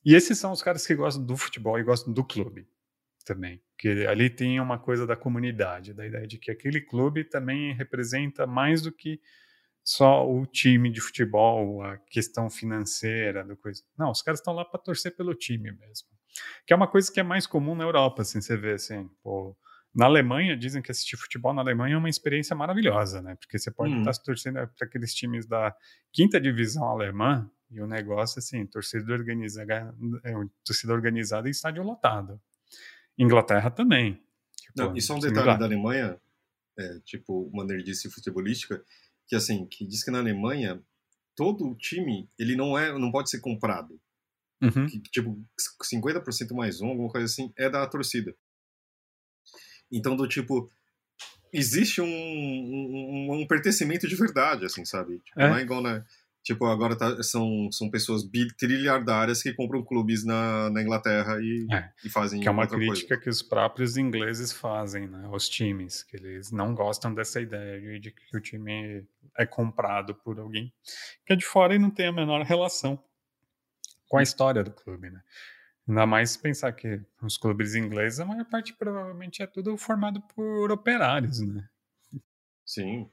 [0.05, 2.67] e esses são os caras que gostam do futebol e gostam do clube
[3.25, 3.61] também.
[3.77, 8.47] Que ali tem uma coisa da comunidade, da ideia de que aquele clube também representa
[8.47, 9.19] mais do que
[9.83, 13.83] só o time de futebol, a questão financeira, do coisa.
[13.97, 16.07] Não, os caras estão lá para torcer pelo time mesmo.
[16.65, 19.55] Que é uma coisa que é mais comum na Europa, assim, você vê assim, pô,
[19.95, 23.36] na Alemanha, dizem que assistir futebol na Alemanha é uma experiência maravilhosa, né?
[23.36, 24.01] Porque você pode Uhum.
[24.01, 25.73] estar torcendo para aqueles times da
[26.12, 30.34] quinta divisão alemã e o negócio, assim, torcida organizada, é,
[30.65, 32.39] torcida organizada e estádio lotado.
[33.17, 34.21] Inglaterra também.
[34.58, 35.55] Tipo, Não, e só um detalhe lá.
[35.55, 36.19] da Alemanha,
[36.77, 38.84] é, tipo, uma nerdice futebolística,
[39.27, 40.81] que assim, que diz que na Alemanha
[41.36, 43.99] todo time, ele não é, não pode ser comprado.
[44.62, 44.86] Uhum.
[44.88, 45.41] Que, tipo,
[45.84, 48.36] 50% mais um, alguma coisa assim, é da torcida.
[49.97, 50.69] Então, do tipo,
[51.53, 55.19] existe um, um, um pertencimento de verdade, assim, sabe?
[55.19, 55.49] Tipo, É.
[55.49, 56.03] Não é igual na.
[56.43, 58.21] Tipo, agora tá- são, são pessoas
[58.60, 61.89] trilhardárias que compram clubes na, na Inglaterra e, É.
[62.05, 63.17] e fazem Que é uma crítica coisa.
[63.23, 67.99] que os próprios ingleses fazem, né, aos times, que eles não gostam dessa ideia de,
[67.99, 69.03] de que o time
[69.36, 70.71] é comprado por alguém
[71.25, 73.03] que é de fora e não tem a menor relação
[74.08, 75.21] com a história do clube, né?
[75.87, 80.71] Ainda mais pensar que os clubes ingleses, a maior parte provavelmente é tudo formado por
[80.71, 81.67] operários, né?
[82.65, 83.09] Sim.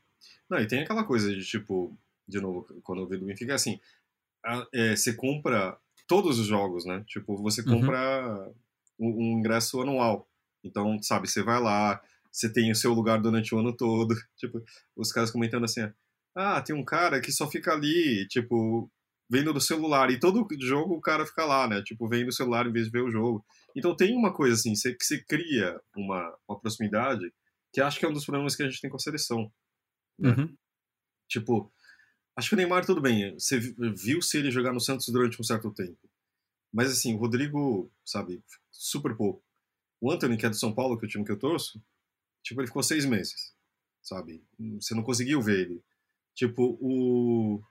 [0.49, 3.81] Não, e tem aquela coisa de, tipo, de novo, quando eu vi do Benfica, assim,
[4.45, 7.05] a- é, você compra todos os jogos, né?
[7.09, 7.81] Tipo, você Uhum.
[7.81, 8.53] compra
[8.99, 10.29] um, um ingresso anual.
[10.65, 14.15] Então, sabe, você vai lá, você tem o seu lugar durante o ano todo.
[14.37, 14.63] Tipo,
[14.97, 15.83] os caras comentando assim,
[16.35, 18.91] ah, tem um cara que só fica ali, tipo,
[19.33, 20.11] vendo do celular.
[20.11, 21.83] E todo jogo o cara fica lá, né?
[21.83, 23.43] Tipo, vendo o celular em vez de ver o jogo.
[23.75, 27.33] Então tem uma coisa assim, você, que você cria uma, uma proximidade
[27.73, 29.51] que acho que é um dos problemas que a gente tem com a seleção.
[30.19, 30.35] Né?
[30.37, 30.55] Uhum.
[31.27, 31.73] Tipo,
[32.37, 33.33] acho que o Neymar tudo bem.
[33.39, 35.99] Você vi- viu se ele jogar no Santos durante um certo tempo.
[36.71, 39.43] Mas assim, o Rodrigo, sabe, super pouco.
[39.99, 41.83] O Anthony, que é do São Paulo, que é o time que eu torço,
[42.43, 43.55] tipo, ele ficou seis meses,
[44.03, 44.45] sabe?
[44.81, 45.83] Você não conseguiu ver ele.
[46.35, 47.63] Tipo, o.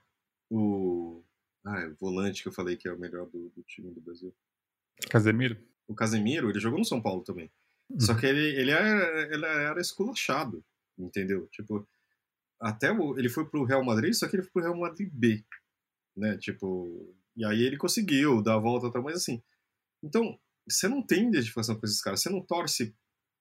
[0.50, 1.22] O.
[1.64, 4.34] Ah, o volante que eu falei que é o melhor do, do time do Brasil.
[5.08, 5.56] Casemiro?
[5.86, 7.50] O Casemiro, ele jogou no São Paulo também.
[7.98, 10.64] Só que ele, ele, era, ele era esculachado,
[10.98, 11.46] entendeu?
[11.48, 11.86] Tipo,
[12.60, 15.44] até o, ele foi pro Real Madrid, só que ele foi pro Real Madrid B,
[16.16, 16.38] né?
[16.38, 19.42] Tipo, e aí ele conseguiu dar a volta, tal, mas assim,
[20.02, 22.94] então, você não tem identificação com esses caras, você não torce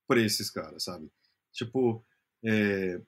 [0.07, 1.09] por esses caras, sabe?
[1.53, 2.03] Tipo,
[2.43, 3.01] é,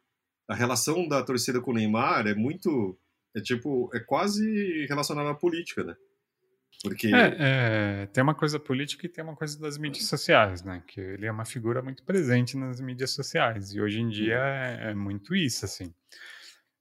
[0.48, 2.98] a relação da torcida com o Neymar é muito,
[3.36, 5.96] é tipo, é quase relacionada à política, né?
[6.82, 7.08] Porque...
[7.08, 10.84] É, é, tem uma coisa política e tem uma coisa das mídias sociais, né?
[10.86, 13.74] Que ele é uma figura muito presente nas mídias sociais.
[13.74, 15.94] E hoje em dia é, é muito isso, assim.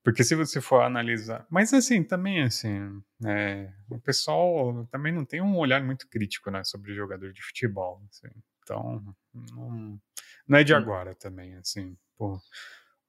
[0.03, 1.47] Porque se você for analisar.
[1.49, 6.65] Mas assim, também assim, é, o pessoal também não tem um olhar muito crítico né,
[6.65, 8.03] sobre jogador de futebol.
[8.11, 8.29] assim.
[8.63, 10.01] Então, não,
[10.49, 10.79] não é de Hum.
[10.79, 11.97] agora também, assim.
[12.19, 12.41] Pô,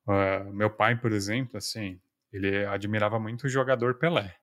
[0.08, 2.00] ah, meu pai, por exemplo, assim,
[2.34, 4.36] ele admirava muito o jogador Pelé.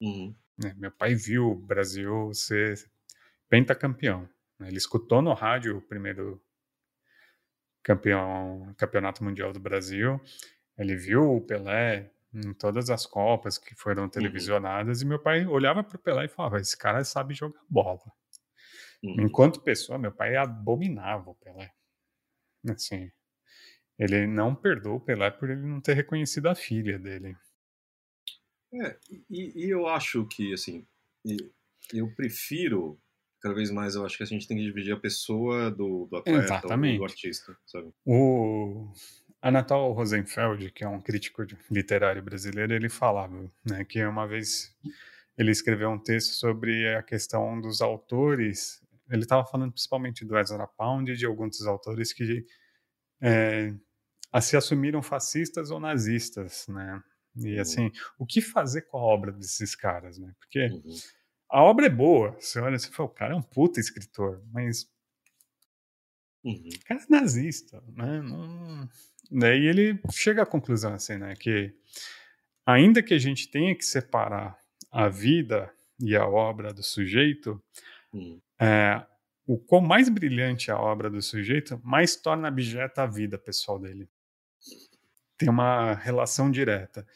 [0.00, 0.74] Uhum, né?
[0.76, 2.76] Meu pai viu o Brasil ser
[3.48, 4.28] pentacampeão.
[4.58, 4.68] né?
[4.68, 6.42] Ele escutou no rádio o primeiro
[7.82, 10.20] campeão, campeonato mundial do Brasil.
[10.76, 15.82] Ele viu o Pelé em todas as copas que foram televisionadas e meu pai olhava
[15.82, 18.00] para o Pelé e falava: esse cara sabe jogar bola.
[19.02, 19.22] uhum.
[19.22, 21.72] Enquanto pessoa, meu pai abominava o Pelé.
[22.68, 23.10] Assim,
[23.98, 27.36] ele não perdoou o Pelé por ele não ter reconhecido a filha dele.
[28.72, 28.96] É,
[29.30, 30.86] e, e eu acho que, assim,
[31.92, 33.00] eu prefiro,
[33.40, 36.16] cada vez mais, eu acho que a gente tem que dividir a pessoa do, do
[36.16, 37.92] atleta do artista, sabe?
[38.04, 38.92] O
[39.40, 44.76] Anatol Rosenfeld, que é um crítico literário brasileiro, ele falava né, que uma vez
[45.36, 48.82] ele escreveu um texto sobre a questão dos autores.
[49.08, 52.44] Ele estava falando principalmente do Ezra Pound e de alguns dos autores que
[53.22, 53.72] é,
[54.32, 57.02] a- se assumiram fascistas ou nazistas, né?
[57.36, 57.60] E Uhum.
[57.60, 60.34] assim, o que fazer com a obra desses caras, né?
[60.38, 60.96] Porque Uhum.
[61.50, 62.32] a obra é boa.
[62.40, 64.90] Você olha e fala, o cara é um puta escritor, mas
[66.44, 66.68] Uhum.
[66.74, 68.20] o cara é nazista, né?
[68.22, 68.88] Não...
[69.30, 71.74] Daí ele chega à conclusão assim, né, que
[72.64, 74.58] ainda que a gente tenha que separar
[74.90, 77.62] a vida e a obra do sujeito,
[78.14, 78.40] Hum.
[78.58, 79.04] é,
[79.46, 84.08] o quão mais brilhante a obra do sujeito, mais torna abjeta a vida pessoal dele.
[85.38, 87.06] Tem uma relação direta.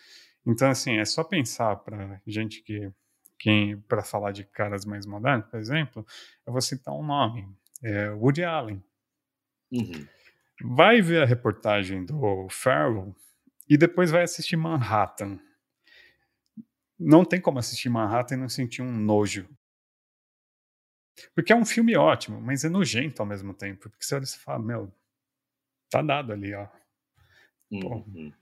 [0.47, 2.91] Então, assim, é só pensar para gente que,
[3.39, 6.07] quem para falar de caras mais modernos, por exemplo,
[6.47, 7.49] eu vou citar um nome,
[7.83, 8.83] é Woody Allen.
[9.73, 10.07] Uhum.
[10.63, 13.15] Vai ver a reportagem do Farrell
[13.69, 15.41] e depois vai assistir Manhattan.
[16.99, 19.49] Não tem como assistir Manhattan e não sentir um nojo.
[21.35, 23.91] Porque é um filme ótimo, mas é nojento ao mesmo tempo.
[23.91, 24.93] Porque você olha e você fala, meu,
[25.91, 26.69] tá dado ali, ó.
[27.73, 28.33] Uhum.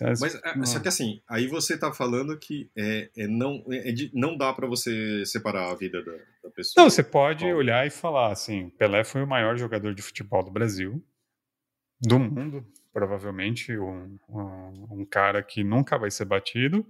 [0.00, 4.10] Mas é, só que assim, aí você tá falando que é, é não, é de-
[4.14, 6.12] não dá pra você separar a vida da,
[6.44, 6.82] da pessoa.
[6.82, 7.58] Não, você pode Paulo.
[7.58, 11.04] olhar e falar assim: Pelé foi o maior jogador de futebol do Brasil,
[12.00, 16.86] do mundo, provavelmente, um, um, um cara que nunca vai ser batido,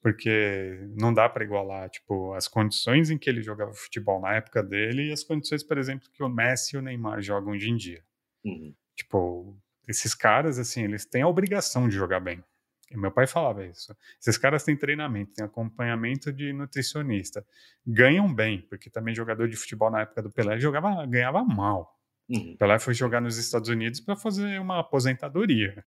[0.00, 4.62] porque não dá para igualar tipo as condições em que ele jogava futebol na época
[4.62, 7.76] dele e as condições, por exemplo, que o Messi e o Neymar jogam hoje em
[7.76, 8.02] dia.
[8.42, 8.74] Uhum.
[8.96, 9.54] Tipo,
[9.88, 12.44] esses caras, assim, eles têm a obrigação de jogar bem.
[12.90, 13.94] E meu pai falava isso.
[14.20, 17.44] Esses caras têm treinamento, têm acompanhamento de nutricionista.
[17.86, 21.98] Ganham bem, porque também jogador de futebol na época do Pelé jogava, ganhava mal.
[22.28, 22.56] Uhum.
[22.58, 25.84] Pelé foi jogar nos Estados Unidos para fazer uma aposentadoria.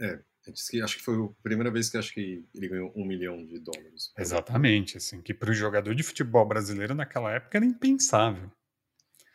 [0.00, 3.04] É, diz que- acho que foi a primeira vez que acho que ele ganhou um
[3.04, 4.12] milhão de dólares.
[4.16, 8.50] Exatamente, assim, que para o jogador de futebol brasileiro naquela época era impensável.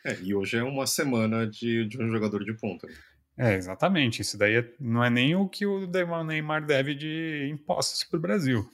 [0.04, 2.88] É, e hoje é uma semana de, de um jogador de ponta.
[3.36, 4.20] É, exatamente.
[4.22, 5.86] Isso daí é- não é nem o que o
[6.24, 8.68] Neymar deve de impostos para o Brasil.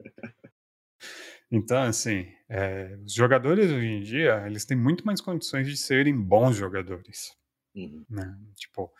[1.50, 6.16] Então, assim, é, os jogadores hoje em dia, eles têm muito mais condições de serem
[6.16, 7.36] bons jogadores,
[7.74, 8.04] Uhum.
[8.08, 8.36] né?
[8.56, 8.92] Tipo,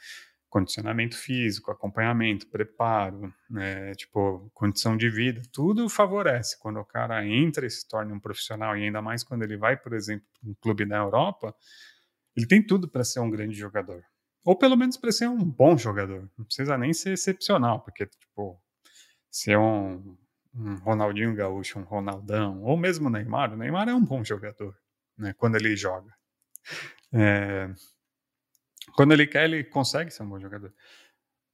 [0.51, 3.95] condicionamento físico, acompanhamento, preparo, né?
[3.95, 8.77] Tipo, condição de vida, tudo favorece quando o cara entra e se torna um profissional,
[8.77, 11.55] e ainda mais quando ele vai, por exemplo, para um clube na Europa,
[12.37, 14.05] ele tem tudo para ser um grande jogador.
[14.45, 16.29] Ou pelo menos para ser um bom jogador.
[16.37, 18.61] Não precisa nem ser excepcional, porque, tipo,
[19.31, 20.17] ser um,
[20.55, 24.77] um Ronaldinho Gaúcho, um Ronaldão, ou mesmo o Neymar, o Neymar é um bom jogador,
[25.17, 25.33] né?
[25.35, 26.13] Quando ele joga.
[27.13, 27.73] É,
[28.95, 30.73] quando ele quer, ele consegue ser um bom jogador.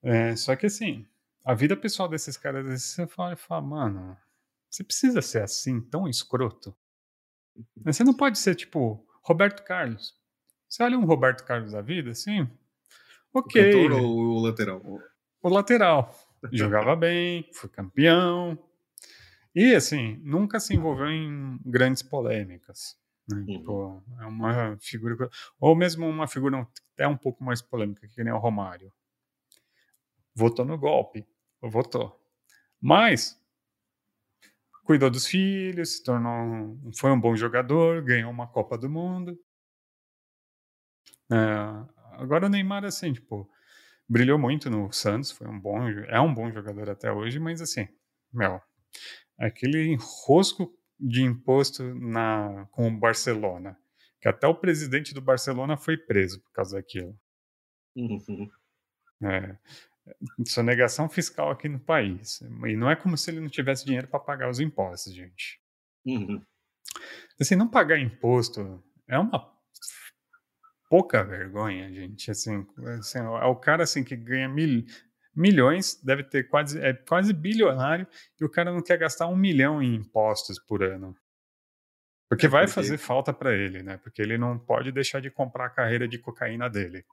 [0.03, 1.07] É, só que assim,
[1.44, 4.16] a vida pessoal desses caras, você fala, fala, mano,
[4.70, 6.77] você precisa ser assim, tão escroto?
[7.85, 10.16] Você não pode ser tipo Roberto Carlos.
[10.68, 12.48] Você olha um Roberto Carlos da vida, assim,
[13.33, 13.73] O ok.
[13.73, 14.83] cantor ou o lateral?
[15.43, 16.14] O lateral.
[16.53, 18.59] Jogava bem, foi campeão.
[19.55, 22.97] E, assim, nunca se envolveu em grandes polêmicas.
[23.29, 23.45] né?
[23.45, 25.29] Tipo, é uma figura.
[25.59, 28.93] Ou mesmo uma figura até um pouco mais polêmica, que nem o Romário.
[30.35, 31.27] Votou no golpe.
[31.61, 32.17] Votou.
[32.81, 33.37] Mas
[34.85, 36.79] cuidou dos filhos, se tornou.
[36.97, 39.38] Foi um bom jogador, ganhou uma Copa do Mundo.
[41.31, 43.48] É, agora o Neymar, assim, tipo,
[44.09, 47.87] brilhou muito no Santos, foi um bom, é um bom jogador até hoje, mas assim,
[48.33, 48.61] meu,
[49.38, 53.78] aquele enrosco de imposto na, com o Barcelona,
[54.20, 57.18] que até o presidente do Barcelona foi preso por causa daquilo.
[57.94, 58.50] Uhum.
[59.22, 59.57] É,
[60.46, 62.40] sonegação fiscal aqui no país.
[62.66, 65.61] E não é como se ele não tivesse dinheiro para pagar os impostos, gente.
[66.04, 66.44] Uhum.
[67.40, 69.57] Assim, não pagar imposto é uma
[70.88, 72.31] pouca vergonha, gente.
[72.31, 72.66] Assim,
[72.98, 74.85] assim, é o cara assim que ganha mil,
[75.35, 78.07] milhões, deve ter quase é quase bilionário
[78.40, 81.14] e o cara não quer gastar um milhão em impostos por ano.
[82.29, 83.96] Porque É, vai fazer falta para ele, né?
[83.98, 87.05] Porque ele não pode deixar de comprar a carreira de cocaína dele.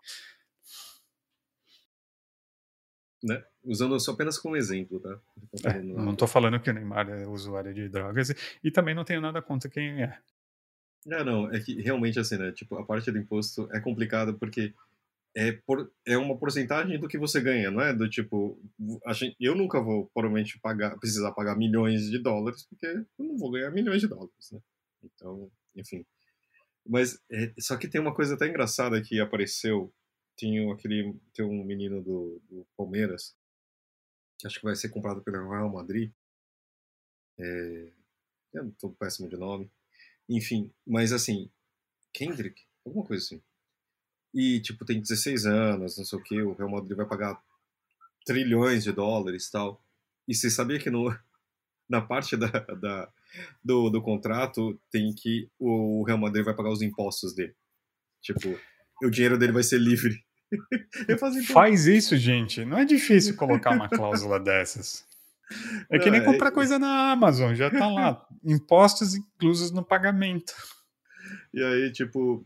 [3.23, 3.43] Né?
[3.63, 5.09] Usando só apenas como exemplo, tá?
[5.09, 8.71] Não tô É, não estou falando que o Neymar é usuário de drogas e, e
[8.71, 10.19] também não tenho nada contra quem é.
[11.07, 12.51] É, não, é que realmente assim, né?
[12.51, 14.73] Tipo, a parte do imposto é complicada porque
[15.35, 17.93] é, por, é uma porcentagem do que você ganha, não é?
[17.93, 18.59] Do tipo,
[19.05, 23.37] a gente, eu nunca vou provavelmente pagar, precisar pagar milhões de dólares porque eu não
[23.37, 24.59] vou ganhar milhões de dólares, né?
[25.03, 26.05] Então, enfim.
[26.87, 29.93] Mas é, só que tem uma coisa até engraçada que apareceu.
[30.37, 33.35] Tinha aquele, tem um menino do, do Palmeiras
[34.37, 36.11] que acho que vai ser comprado pelo Real Madrid.
[37.37, 37.91] É,
[38.53, 39.69] eu tô péssimo de nome.
[40.29, 41.49] Enfim, mas assim,
[42.13, 43.41] Kendrick, alguma coisa assim.
[44.33, 47.41] E, tipo, tem 16 anos, não sei o que, o Real Madrid vai pagar
[48.25, 49.81] trilhões de dólares e tal.
[50.27, 51.15] E você sabia que no,
[51.87, 53.09] na parte da, da,
[53.63, 57.55] do, do contrato tem que o Real Madrid vai pagar os impostos dele.
[58.21, 58.59] Tipo,
[59.03, 60.23] o dinheiro dele vai ser livre.
[61.53, 62.65] Faz isso, gente.
[62.65, 65.05] Não é difícil colocar uma cláusula dessas.
[65.89, 68.27] É que nem comprar coisa na Amazon, já tá lá.
[68.43, 70.53] Impostos inclusos no pagamento.
[71.53, 72.45] E aí, tipo,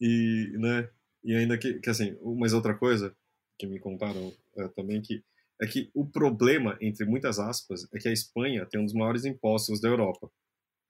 [0.00, 0.88] e, né,
[1.22, 3.14] e ainda que, que assim, mais outra coisa
[3.58, 5.22] que me contaram é, também que
[5.60, 9.24] é que o problema, entre muitas aspas, é que a Espanha tem um dos maiores
[9.24, 10.28] impostos da Europa.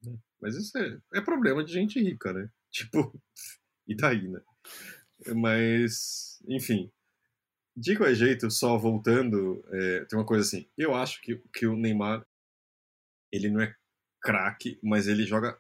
[0.03, 0.16] Né?
[0.40, 2.48] Mas isso é, é problema de gente rica, né?
[2.72, 3.20] Tipo,
[3.86, 4.40] e daí, né?
[5.36, 6.90] Mas, enfim.
[7.77, 10.68] De qualquer jeito, só voltando, é, tem uma coisa assim.
[10.77, 12.25] Eu acho que, que o Neymar,
[13.33, 13.75] ele não é
[14.20, 15.59] craque, mas ele joga,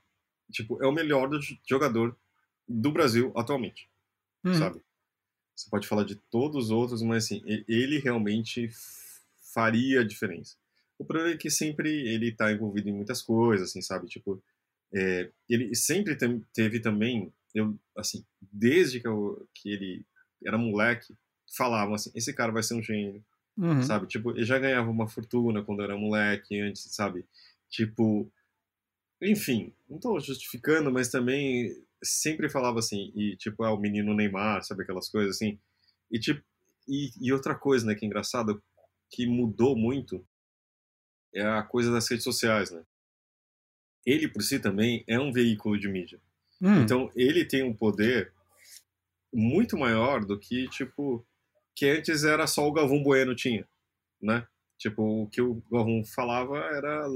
[0.50, 2.16] tipo, é o melhor do jogador
[2.68, 3.88] do Brasil atualmente,
[4.44, 4.54] uhum.
[4.54, 4.82] sabe?
[5.54, 8.70] Você pode falar de todos os outros, mas assim, ele realmente
[9.52, 10.56] faria a diferença.
[10.98, 14.06] O problema é que sempre ele está envolvido em muitas coisas, assim, sabe?
[14.06, 14.42] Tipo,
[14.94, 16.16] é, ele sempre
[16.52, 20.06] teve também, eu, assim, desde que, eu, que ele
[20.44, 21.14] era moleque,
[21.52, 23.24] falavam assim, esse cara vai ser um gênio,
[23.56, 23.82] uhum.
[23.82, 24.06] sabe?
[24.06, 27.24] Tipo, ele já ganhava uma fortuna quando era moleque, antes, sabe?
[27.68, 28.30] Tipo,
[29.20, 34.64] enfim, não estou justificando, mas também sempre falava assim, e tipo, é o menino Neymar,
[34.64, 35.58] sabe aquelas coisas assim.
[36.10, 36.42] E tipo,
[36.88, 38.60] e, e, outra coisa, né, que é engraçado,
[39.08, 40.26] que mudou muito
[41.32, 42.82] é a coisa das redes sociais, né?
[44.04, 46.20] Ele por si também é um veículo de mídia.
[46.60, 46.82] Hum.
[46.82, 48.32] Então, ele tem um poder
[49.32, 51.24] muito maior do que, tipo,
[51.74, 53.66] que antes era só o Galvão Bueno tinha,
[54.20, 54.46] né?
[54.78, 57.06] Tipo, o que o Galvão falava era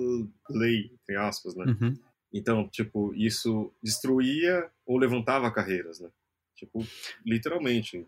[0.49, 1.65] lei, entre aspas, né?
[1.65, 1.99] Uhum.
[2.33, 6.09] Então, tipo, isso destruía ou levantava carreiras, né?
[6.55, 6.87] Tipo,
[7.25, 8.07] literalmente,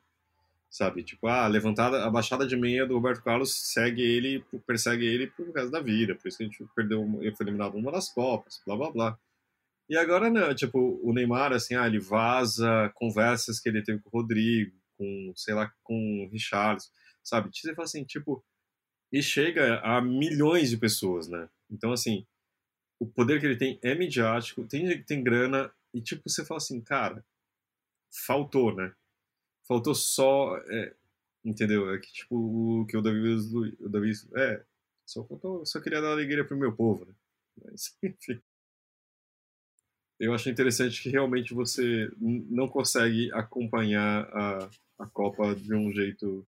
[0.70, 1.03] sabe?
[1.03, 5.53] Tipo, ah, levantada, a baixada de meia do Roberto Carlos segue ele, persegue ele pro
[5.53, 8.61] resto da vida, por isso que a gente perdeu, ele foi eliminado numa das Copas,
[8.64, 9.18] blá blá blá.
[9.88, 14.11] E agora, não, tipo, o Neymar, assim, ah, ele vaza conversas que ele teve com
[14.11, 16.90] o Rodrigo, com, sei lá, com Richarlison,
[17.24, 17.51] sabe?
[17.55, 18.44] Você fala assim, tipo,
[19.12, 21.49] e chega a milhões de pessoas, né?
[21.70, 22.26] Então, assim,
[23.01, 26.80] o poder que ele tem é midiático, tem, tem grana, e tipo, você fala assim,
[26.80, 27.24] cara,
[28.11, 28.92] faltou, né?
[29.66, 30.57] Faltou só.
[30.68, 30.94] É,
[31.44, 31.92] entendeu?
[31.94, 32.36] É que tipo,
[32.82, 33.34] o que o Davi.
[33.80, 34.64] O Davi é,
[35.07, 35.64] só faltou.
[35.66, 37.14] Só queria dar alegria pro meu povo, né?
[37.64, 38.40] Mas, enfim.
[40.18, 46.46] Eu acho interessante que realmente você não consegue acompanhar a, a Copa de um jeito.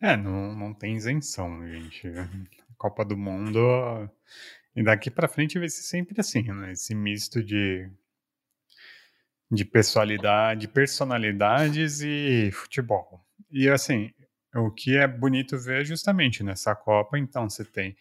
[0.00, 2.08] É, não, não tem isenção, gente.
[2.08, 2.28] A
[2.76, 3.60] Copa do Mundo
[4.74, 6.72] e daqui para frente vai ser sempre assim, né?
[6.72, 7.90] Esse misto de,
[9.50, 13.24] de personalidade, personalidades e futebol.
[13.50, 14.12] E assim,
[14.54, 17.96] o que é bonito ver é justamente nessa Copa, então você tem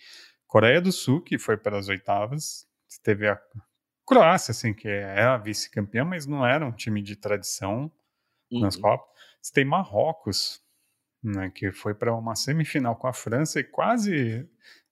[0.48, 3.40] Coreia do Sul, que foi para as oitavas, você teve a
[4.06, 7.92] Croácia, assim, que é a vice-campeã, mas não era um time de tradição
[8.52, 8.62] uhum.
[8.62, 9.08] nas Copas.
[9.42, 10.62] Você tem Marrocos,
[11.24, 14.48] né, que foi para uma semifinal com a França e quase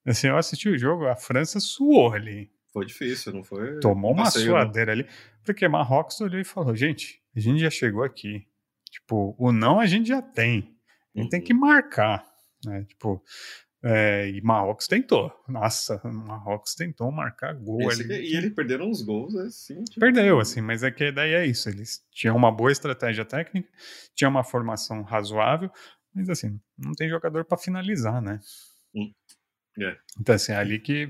[0.08, 2.50] Assim, eu assisti o jogo, a França suou ali.
[2.72, 3.78] Foi difícil, não foi?
[3.82, 5.06] Tomou uma passeio, suadeira ali.
[5.44, 8.48] Porque Marrocos olhou e falou: gente, a gente já chegou aqui.
[8.90, 10.74] Tipo, o não a gente já tem.
[11.14, 11.30] A gente uhum.
[11.30, 12.26] tem que marcar.
[12.64, 12.86] Né?
[12.86, 13.22] Tipo,
[13.90, 15.32] é, e Marrocos tentou.
[15.48, 18.04] Nossa, Marrocos tentou marcar gol ali.
[18.04, 19.82] E eles perderam uns gols assim.
[19.86, 20.02] Tipo...
[20.02, 21.70] Perdeu, assim, mas é que daí é isso.
[21.70, 23.70] Eles tinham uma boa estratégia técnica,
[24.14, 25.72] tinham uma formação razoável,
[26.14, 28.42] mas assim, não tem jogador para finalizar, né?
[28.94, 29.10] Hum.
[29.80, 29.98] É.
[30.20, 31.10] Então, assim, é ali que,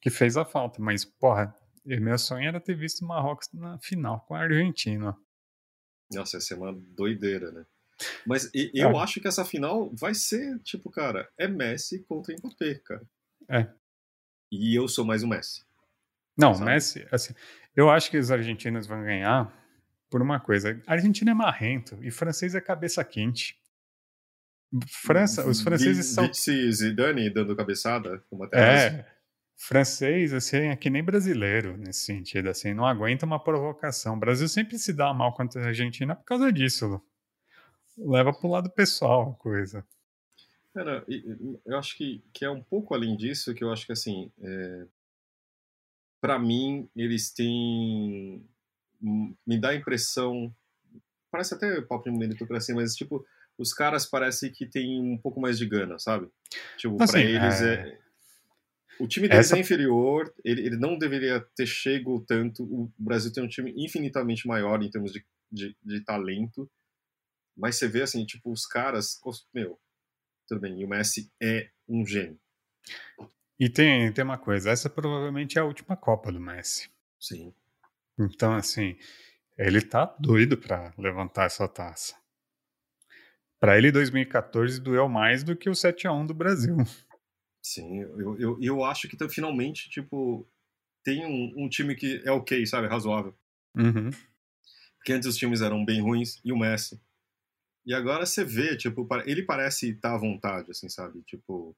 [0.00, 0.80] que fez a falta.
[0.80, 1.54] Mas, porra,
[1.84, 5.14] meu sonho era ter visto Marrocos na final com a Argentina.
[6.10, 7.66] Nossa, ia ser uma doideira, né?
[8.26, 9.02] Mas eu é.
[9.02, 13.02] acho que essa final vai ser, tipo, cara, é Messi contra Mbappé, cara.
[13.48, 13.68] É.
[14.52, 15.64] E eu sou mais o Messi.
[16.36, 16.70] Não, sabe?
[16.70, 17.34] Messi, assim,
[17.74, 19.52] eu acho que os argentinos vão ganhar
[20.10, 20.80] por uma coisa.
[20.86, 23.58] A Argentina é marrento e francês é cabeça quente.
[24.88, 26.28] França, os franceses são.
[26.28, 29.06] Disse Zidane dando cabeçada, uma É,
[29.56, 34.14] francês, assim, é que nem brasileiro nesse sentido, assim, não aguenta uma provocação.
[34.14, 37.00] O Brasil sempre se dá mal contra a Argentina por causa disso.
[37.96, 39.86] Leva pro lado pessoal a coisa.
[40.74, 41.04] Cara,
[41.64, 44.86] eu acho que, que é um pouco além disso, que eu acho que, assim, é...
[46.20, 48.44] para mim, eles têm.
[49.00, 50.54] Me dá a impressão.
[51.30, 53.24] Parece até papo de meritocracia, mas, tipo,
[53.58, 56.28] os caras parecem que tem um pouco mais de gana, sabe?
[56.76, 57.74] Tipo, assim, pra eles é...
[57.74, 57.98] é...
[58.98, 59.56] O time deles Essa...
[59.56, 62.64] é inferior, ele, ele, não deveria ter chego tanto.
[62.64, 66.70] O Brasil tem um time infinitamente maior em termos de, de, de talento,
[67.56, 69.20] mas você vê assim, tipo, os caras.
[69.54, 69.78] Meu,
[70.46, 72.38] tudo bem, e o Messi é um gênio.
[73.58, 76.90] E tem, tem uma coisa, essa provavelmente é a última Copa do Messi.
[77.18, 77.54] Sim.
[78.18, 78.96] Então, assim,
[79.56, 82.14] ele tá doido para levantar essa taça.
[83.58, 86.76] Para ele, 2014 doeu mais do que o 7 a 1 do Brasil.
[87.62, 90.46] Sim, eu, eu, eu acho que finalmente, tipo,
[91.02, 92.86] tem um, um time que é ok, sabe?
[92.86, 93.34] Razoável.
[93.74, 94.10] Uhum.
[94.98, 97.00] Porque antes os times eram bem ruins e o Messi.
[97.86, 101.22] E agora você vê, tipo, ele parece estar à vontade, assim, sabe?
[101.22, 101.74] Tipo.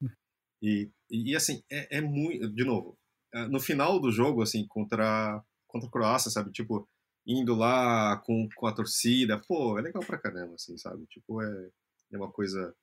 [0.61, 2.48] E, e assim, é, é muito.
[2.48, 2.98] De novo,
[3.32, 6.50] é, no final do jogo, assim, contra, contra a Croácia, sabe?
[6.50, 6.88] Tipo,
[7.26, 11.06] indo lá com, com a torcida, pô, é legal pra caramba, assim, sabe?
[11.06, 11.70] Tipo, é,
[12.12, 12.74] é uma coisa.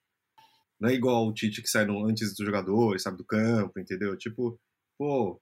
[0.79, 3.17] Não é igual o Tite que sai no, antes dos jogadores, sabe?
[3.17, 4.15] Do campo, entendeu?
[4.17, 4.59] Tipo,
[4.97, 5.41] pô,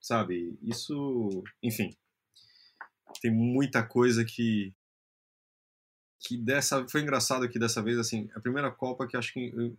[0.00, 0.58] sabe?
[0.62, 1.44] Isso.
[1.62, 1.94] Enfim.
[3.20, 4.74] Tem muita coisa que.
[6.22, 6.86] Que dessa.
[6.88, 9.78] Foi engraçado que dessa vez, assim, a primeira Copa que acho que eu,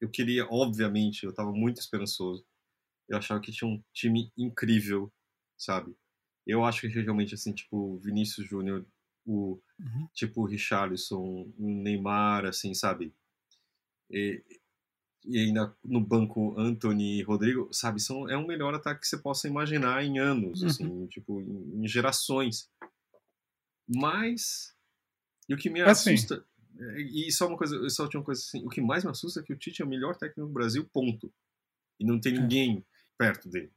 [0.00, 2.44] eu queria, obviamente, eu tava muito esperançoso.
[3.08, 5.12] Eu achava que tinha um time incrível,
[5.58, 5.94] sabe?
[6.46, 8.86] Eu acho que realmente, assim, tipo, Vinícius Júnior,
[9.26, 10.08] o uhum.
[10.12, 13.14] tipo o Richarlison, o Neymar, assim, sabe?
[14.10, 14.42] E,
[15.24, 18.00] e ainda no banco Anthony e Rodrigo, sabe?
[18.00, 20.68] São, é o melhor ataque que você possa imaginar em anos, uhum.
[20.68, 22.70] assim, tipo, em, em, gerações.
[23.88, 24.73] Mas.
[25.48, 26.14] E o que me assim.
[26.14, 26.44] assusta.
[26.78, 29.40] É, e só uma coisa, só tinha uma coisa assim, o que mais me assusta
[29.40, 31.32] é que o Tite é o melhor técnico do Brasil, ponto.
[32.00, 32.40] E não tem é.
[32.40, 32.84] ninguém
[33.16, 33.72] perto dele.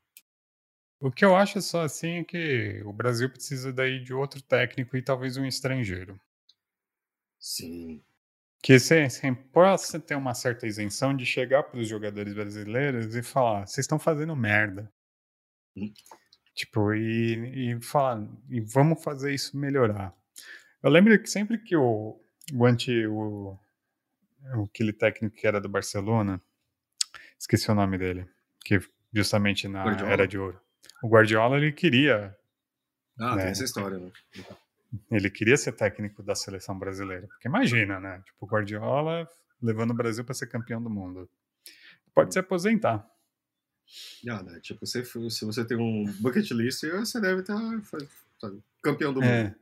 [0.99, 4.97] O que eu acho só assim é que o Brasil precisa daí de outro técnico
[4.97, 6.19] e talvez um estrangeiro.
[7.39, 8.03] Sim.
[8.63, 13.21] Que você, você possa ter uma certa isenção de chegar para os jogadores brasileiros e
[13.21, 14.91] falar: vocês estão fazendo merda.
[15.75, 15.93] Hum.
[16.55, 20.17] Tipo, e, e falar, e vamos fazer isso melhorar.
[20.87, 22.17] Eu lembro que sempre que o,
[22.53, 23.05] o anti.
[23.05, 23.59] O,
[24.63, 26.41] aquele técnico que era do Barcelona,
[27.37, 28.25] esqueci o nome dele,
[28.63, 28.79] que
[29.13, 30.11] justamente na Guardiola.
[30.13, 30.61] Era de Ouro.
[31.03, 32.33] O Guardiola, ele queria.
[33.19, 34.09] Ah, né, tem essa história, né?
[35.11, 37.27] Ele queria ser técnico da seleção brasileira.
[37.27, 38.21] Porque imagina, né?
[38.25, 39.29] Tipo, o Guardiola
[39.61, 41.29] levando o Brasil para ser campeão do mundo.
[42.15, 43.05] Pode se aposentar.
[44.29, 44.57] Ah, né?
[44.61, 47.59] Tipo, se, se você tem um bucket list, você deve estar
[48.81, 49.53] campeão do é.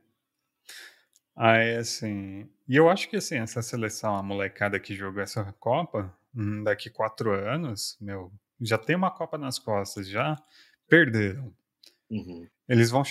[1.36, 1.46] Mundo.
[1.46, 2.48] Aí, assim.
[2.68, 6.90] E eu acho que, assim, essa seleção, a molecada que jogou essa Copa, hum, daqui
[6.90, 10.36] quatro anos, meu, já tem uma Copa nas costas, já
[10.88, 11.52] perderam.
[12.10, 12.46] Uhum.
[12.68, 13.02] Eles vão,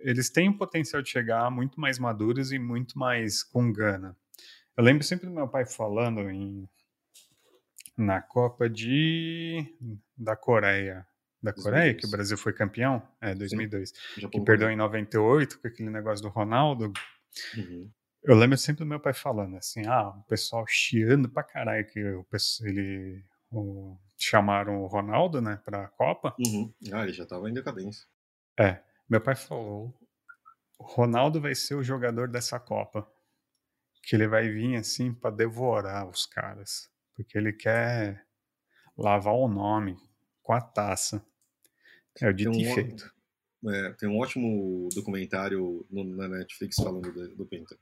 [0.00, 4.16] eles têm o potencial de chegar muito mais maduros e muito mais com gana.
[4.76, 6.68] Eu lembro sempre do meu pai falando em
[7.96, 9.66] na Copa de
[10.16, 11.06] da Coreia,
[11.42, 11.62] da 2002.
[11.62, 15.90] Coreia que o Brasil foi campeão, é 2002, Sim, que perdeu em 98 com aquele
[15.90, 16.90] negócio do Ronaldo.
[17.56, 17.90] Uhum.
[18.22, 22.00] Eu lembro sempre do meu pai falando assim, ah, o pessoal chiando pra caralho que
[22.04, 22.26] o,
[22.62, 26.34] ele o, chamaram o Ronaldo, né, pra Copa.
[26.38, 26.72] Uhum.
[26.92, 28.06] Ah, ele já tava em decadência.
[28.58, 29.92] É, meu pai falou,
[30.78, 33.10] o Ronaldo vai ser o jogador dessa Copa,
[34.02, 38.24] que ele vai vir assim para devorar os caras, porque ele quer
[38.96, 39.96] lavar o nome
[40.42, 41.24] com a taça.
[42.20, 43.12] É o dito um, e feito.
[43.68, 47.76] É, tem um ótimo documentário no, na Netflix falando do, do Penta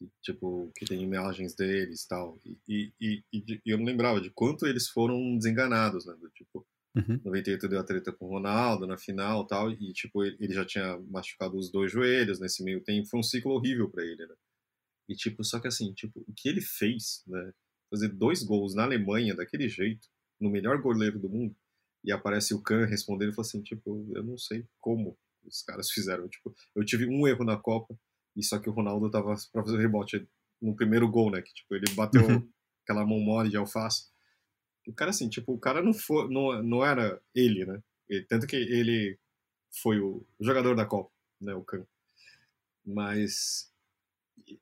[0.00, 2.40] que, tipo, que tem imagens deles tal.
[2.44, 2.94] e tal.
[3.00, 6.16] E, e, eu não lembrava de quanto eles foram desenganados, né?
[6.34, 7.20] Tipo, uhum.
[7.24, 10.98] 98 deu a treta com o Ronaldo na final tal, e tipo, ele já tinha
[11.10, 14.34] machucado os dois joelhos nesse meio tempo, foi um ciclo horrível para ele, né?
[15.08, 17.52] E tipo, só que assim, tipo, o que ele fez, né?
[17.90, 20.08] Fazer dois gols na Alemanha daquele jeito,
[20.40, 21.54] no melhor goleiro do mundo,
[22.04, 25.90] e aparece o Kahn respondendo e fala assim, tipo, eu não sei como os caras
[25.90, 26.28] fizeram.
[26.28, 27.98] Tipo, eu tive um erro na Copa,
[28.36, 30.26] e só que o Ronaldo tava pra fazer o rebote
[30.60, 31.42] no primeiro gol, né?
[31.42, 32.48] Que tipo, ele bateu uhum.
[32.84, 34.08] aquela mão mole de alface.
[34.86, 37.82] E o cara, assim, tipo, o cara não, foi, não, não era ele, né?
[38.28, 39.18] Tanto que ele
[39.82, 41.54] foi o jogador da Copa, né?
[41.54, 41.86] O Can.
[42.84, 43.70] Mas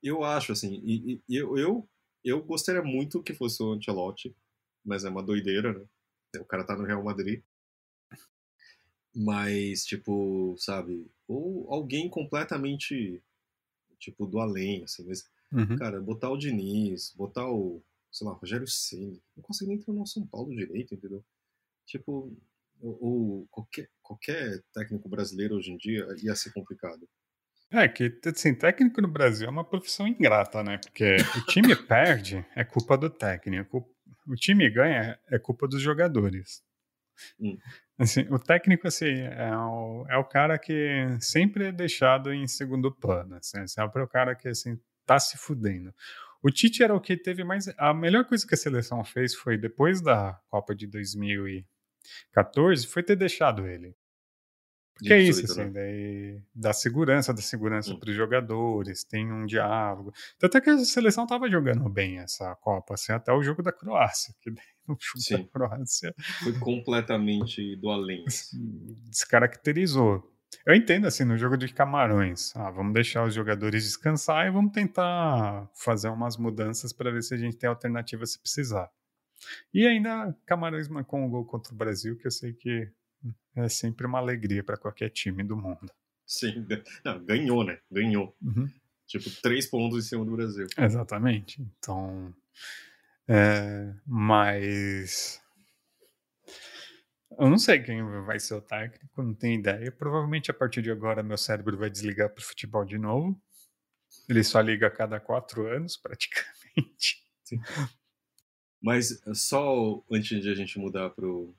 [0.03, 1.89] eu acho, assim, e, e, eu, eu,
[2.25, 4.35] eu gostaria muito que fosse o Ancelotti,
[4.85, 5.85] mas é uma doideira, né?
[6.37, 7.43] O cara tá no Real Madrid.
[9.15, 11.11] Mas, tipo, sabe?
[11.27, 13.23] Ou alguém completamente
[13.99, 15.77] tipo, do além, assim, mas, uhum.
[15.77, 20.07] cara, botar o Diniz, botar o, sei lá, Rogério Ceni, não consegue nem treinar o
[20.07, 21.25] São Paulo direito, entendeu?
[21.87, 22.33] Tipo,
[22.81, 27.09] ou, qualquer, qualquer técnico brasileiro hoje em dia ia ser complicado.
[27.71, 30.79] É que, assim, técnico no Brasil é uma profissão ingrata, né?
[30.79, 33.87] Porque o time perde é culpa do técnico,
[34.29, 36.63] o time ganha é culpa dos jogadores.
[37.41, 37.57] Hum.
[37.99, 42.95] Assim, o técnico assim, é, o, é o cara que sempre é deixado em segundo
[42.95, 43.35] plano.
[43.35, 45.93] Assim, é o cara que assim, tá se fudendo.
[46.41, 47.67] O Tite era o que teve mais.
[47.77, 53.17] A melhor coisa que a seleção fez foi, depois da Copa de 2014, foi ter
[53.17, 53.97] deixado ele.
[54.99, 58.01] Porque é isso, assim, daí dá segurança, dá segurança hum.
[58.01, 60.13] para os jogadores, tem um diálogo.
[60.39, 63.71] Tanto é que a seleção estava jogando bem essa Copa, assim, até o jogo da
[63.71, 64.51] Croácia, que
[64.89, 65.37] no jogo Sim.
[65.37, 66.15] da Croácia.
[66.43, 68.25] Foi completamente do além.
[69.09, 70.35] Descaracterizou.
[70.67, 72.55] Eu entendo, assim, no jogo de Camarões.
[72.57, 77.35] Ah, vamos deixar os jogadores descansar e vamos tentar fazer umas mudanças para ver se
[77.35, 78.91] a gente tem alternativa se precisar.
[79.73, 82.91] E ainda Camarões marcou um gol contra o Brasil, que eu sei que
[83.57, 85.91] é sempre uma alegria para qualquer time do mundo.
[86.27, 86.67] Sim,
[87.05, 87.79] não, ganhou, né?
[87.91, 88.37] Ganhou.
[88.43, 88.69] Uhum.
[89.07, 90.67] Tipo, três pontos em cima do Brasil.
[90.77, 91.63] Exatamente.
[91.63, 92.35] Então,
[93.27, 95.41] é, mas
[97.39, 99.93] eu não sei quem vai ser o técnico, não tenho ideia.
[99.93, 103.41] Provavelmente a partir de agora meu cérebro vai desligar para o futebol de novo.
[104.29, 107.23] Ele só liga a cada quatro anos, praticamente.
[107.45, 107.61] Sim.
[108.81, 111.55] Mas só antes de a gente mudar pro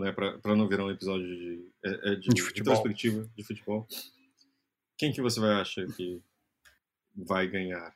[0.00, 3.86] né, para não virar um episódio de, é, é de, de retrospectiva de futebol,
[4.96, 6.22] quem que você vai achar que
[7.14, 7.94] vai ganhar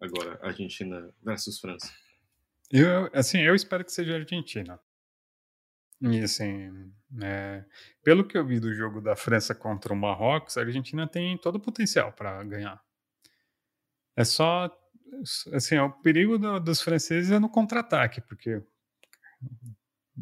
[0.00, 1.92] agora, Argentina versus França?
[2.70, 4.78] Eu, assim, eu espero que seja a Argentina.
[6.00, 7.64] E assim, é,
[8.04, 11.56] pelo que eu vi do jogo da França contra o Marrocos, a Argentina tem todo
[11.56, 12.80] o potencial para ganhar.
[14.14, 14.70] É só,
[15.52, 18.62] assim, o perigo do, dos franceses é no contra-ataque, porque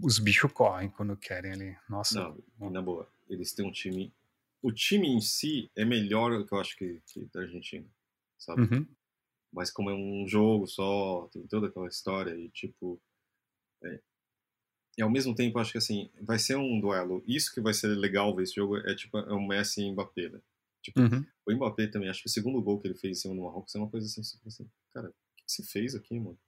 [0.03, 1.77] os bichos correm quando querem ali.
[1.89, 2.35] Nossa.
[2.59, 3.11] Não, na boa.
[3.29, 4.13] Eles têm um time.
[4.63, 7.87] O time em si é melhor que eu acho que, que da Argentina,
[8.39, 8.63] sabe?
[8.63, 8.87] Uhum.
[9.53, 13.01] Mas como é um jogo só, tem toda aquela história e tipo.
[13.85, 14.01] É,
[14.99, 17.23] e ao mesmo tempo, acho que assim, vai ser um duelo.
[17.27, 20.31] Isso que vai ser legal ver esse jogo é tipo é o Messi e Mbappé,
[20.31, 20.41] né?
[20.83, 21.25] Tipo, uhum.
[21.47, 23.75] o Mbappé também, acho que o segundo gol que ele fez em cima do Marrocos
[23.75, 26.39] é uma coisa assim, assim cara, o que você fez aqui, mano?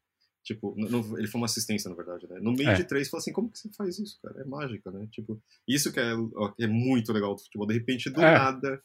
[0.49, 2.41] Tipo, no, ele foi uma assistência, na verdade, né?
[2.41, 2.75] No meio é.
[2.75, 4.41] de três, falou assim, como que você faz isso, cara?
[4.41, 5.07] É mágica, né?
[5.13, 5.39] Tipo,
[5.69, 6.13] isso que é,
[6.59, 7.67] é muito legal do futebol.
[7.67, 8.33] De repente, do é.
[8.33, 8.83] nada,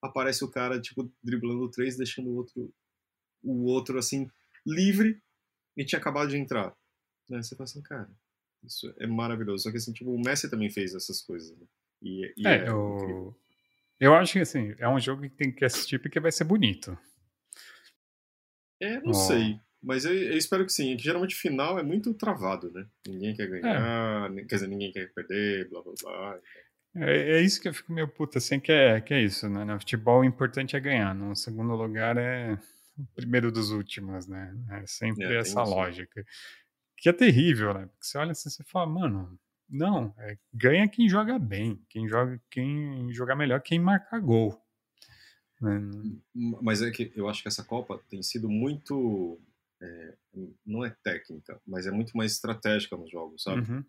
[0.00, 2.72] aparece o cara, tipo, driblando três, deixando o outro,
[3.42, 4.30] o outro, assim,
[4.64, 5.20] livre
[5.76, 6.72] e tinha acabado de entrar.
[7.28, 7.42] Né?
[7.42, 8.08] Você fala assim, cara,
[8.62, 9.64] isso é maravilhoso.
[9.64, 11.66] Só que, assim, tipo, o Messi também fez essas coisas, né?
[12.00, 13.36] E, e é, é eu...
[13.98, 16.96] eu acho que, assim, é um jogo que tem que assistir porque vai ser bonito.
[18.80, 19.14] É, não oh.
[19.14, 19.60] sei.
[19.82, 20.96] Mas eu, eu, espero que sim.
[20.96, 22.86] Que geralmente final é muito travado, né?
[23.06, 24.44] Ninguém quer ganhar, é.
[24.44, 26.38] quer dizer, ninguém quer perder, blá blá blá.
[26.96, 29.64] É, é, isso que eu fico meio puta, assim, que é, que é isso, né?
[29.64, 31.14] No futebol o importante é ganhar.
[31.14, 32.58] No segundo lugar é
[32.98, 34.54] o primeiro dos últimos, né?
[34.70, 36.24] É sempre é, essa lógica.
[36.96, 37.86] Que é terrível, né?
[37.86, 42.40] Porque você olha assim e fala, mano, não, é, ganha quem joga bem, quem joga,
[42.50, 44.60] quem jogar melhor, quem marca gol.
[45.60, 45.80] Né?
[46.34, 49.38] Mas é que eu acho que essa Copa tem sido muito
[49.82, 50.14] é,
[50.64, 53.70] não é técnica, mas é muito mais estratégica nos jogos, sabe?
[53.70, 53.84] Uhum.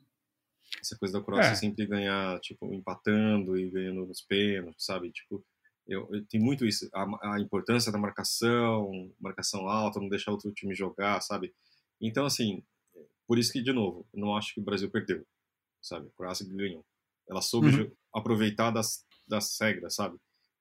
[0.80, 1.56] Essa coisa da Croácia é.
[1.56, 5.12] sempre ganhar, tipo, empatando e ganhando nos pênaltis, sabe?
[5.12, 5.44] Tipo,
[5.88, 10.52] eu, eu tem muito isso, a, a, importância da marcação, marcação alta, não deixar outro
[10.54, 11.54] time jogar, sabe?
[12.00, 12.64] Então, assim,
[13.28, 15.26] por isso que, de novo, eu não acho que o Brasil perdeu,
[15.82, 16.08] sabe?
[16.08, 16.86] A Croácia ganhou.
[17.30, 17.92] Ela soube uhum.
[18.14, 20.18] aproveitar das, das regras, sabe?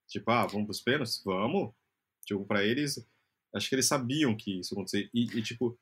[0.09, 1.23] Tipo, ah, vamos pros pênaltis?
[1.25, 1.73] Vamos.
[2.25, 3.05] Tipo, pra eles,
[3.55, 5.11] Acho que eles sabiam que isso acontecer.
[5.13, 5.79] E, e, tipo,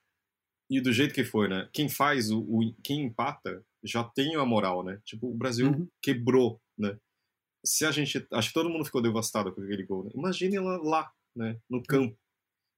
[0.70, 1.68] e do jeito que foi, né?
[1.72, 5.00] Quem faz o, o, quem empata já tem a moral, né?
[5.04, 5.88] Tipo, o Brasil uhum.
[6.02, 6.98] quebrou, né?
[7.64, 10.10] Se a gente, acho que todo mundo ficou devastado com aquele gol, né?
[10.14, 12.16] Imagine ela lá, né, no campo.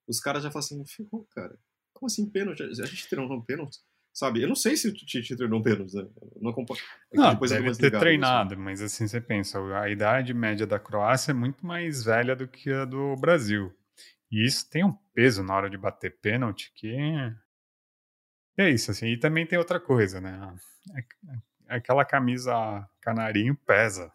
[0.09, 1.59] Os caras já falam assim, ficou, cara.
[1.93, 2.63] Como assim pênalti?
[2.63, 3.79] A gente treinou um pênalti?
[4.13, 4.43] Sabe?
[4.43, 6.07] Eu não sei se o Tite treinou pênalti, né?
[6.41, 6.81] não acompanho.
[7.13, 8.63] Não, deve ter treinado, assim.
[8.63, 12.71] mas assim, você pensa, a idade média da Croácia é muito mais velha do que
[12.71, 13.73] a do Brasil.
[14.31, 16.95] E isso tem um peso na hora de bater pênalti que
[18.57, 19.07] é isso, assim.
[19.07, 20.55] E também tem outra coisa, né?
[21.67, 22.55] Aquela camisa
[23.01, 24.13] canarinho pesa.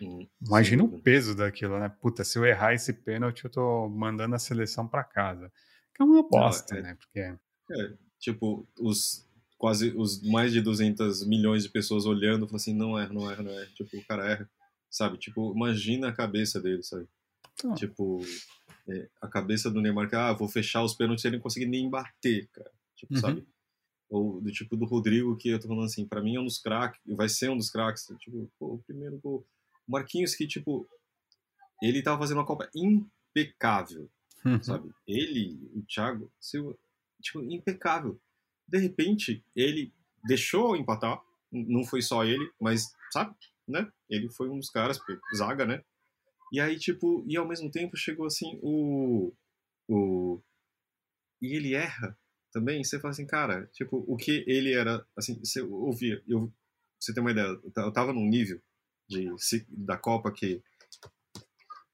[0.00, 1.88] Hum, Imagina o peso daquilo, né?
[1.88, 5.52] Puta, se eu errar esse pênalti, eu tô mandando a seleção para casa.
[5.94, 6.94] Que é uma bosta, é, né?
[6.94, 7.20] Porque...
[7.20, 9.26] É, tipo, os
[9.58, 13.42] quase os mais de 200 milhões de pessoas olhando, falando assim, não erra, não erra,
[13.42, 13.66] não erra.
[13.74, 14.50] Tipo, o cara erra,
[14.90, 15.18] sabe?
[15.18, 17.08] Tipo, imagina a cabeça dele, sabe?
[17.54, 17.74] Então.
[17.74, 18.20] Tipo,
[18.88, 21.66] é, a cabeça do Neymar que, ah, vou fechar os pênaltis e ele não conseguir
[21.66, 22.70] nem bater, cara.
[22.94, 23.20] Tipo, uhum.
[23.20, 23.46] sabe?
[24.08, 26.58] Ou do tipo do Rodrigo, que eu tô falando assim, pra mim é um dos
[26.58, 28.06] craques, vai ser um dos craques.
[28.18, 29.44] Tipo, pô, o primeiro gol.
[29.86, 30.88] O Marquinhos que, tipo,
[31.82, 34.08] ele tava fazendo uma Copa impecável,
[34.44, 34.62] uhum.
[34.62, 34.90] sabe?
[35.06, 36.76] Ele, o Thiago Silva,
[37.20, 38.18] tipo, impecável.
[38.66, 39.92] De repente, ele
[40.24, 41.20] deixou empatar,
[41.52, 43.34] não foi só ele, mas, sabe,
[43.66, 43.90] né?
[44.08, 44.98] Ele foi um dos caras,
[45.36, 45.84] zaga, né?
[46.56, 49.30] E aí, tipo, e ao mesmo tempo chegou assim o.
[49.86, 50.40] o
[51.42, 52.18] e ele erra
[52.50, 52.82] também.
[52.82, 55.06] Você fala assim, cara, tipo, o que ele era.
[55.14, 56.24] Assim, você ouvia.
[56.26, 56.50] Eu,
[56.98, 58.58] você tem uma ideia, eu tava num nível
[59.06, 59.28] de,
[59.68, 60.62] da Copa que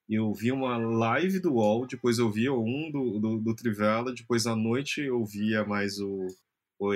[0.08, 4.46] eu vi uma live do UOL, depois eu via um do, do, do Trivela, depois
[4.46, 6.28] à noite eu via mais o,
[6.78, 6.94] o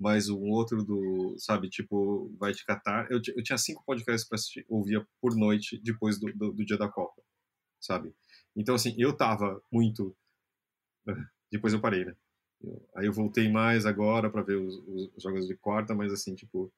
[0.00, 3.10] EA, mais um outro do, sabe, tipo, vai de Catar.
[3.10, 6.78] Eu, eu tinha cinco podcasts para assistir, ouvia por noite depois do, do, do, dia
[6.78, 7.22] da Copa,
[7.80, 8.14] sabe?
[8.56, 10.16] Então, assim, eu tava muito.
[11.52, 12.14] Depois eu parei, né?
[12.62, 14.74] Eu, aí eu voltei mais agora para ver os,
[15.16, 16.72] os, jogos de quarta, mas assim, tipo,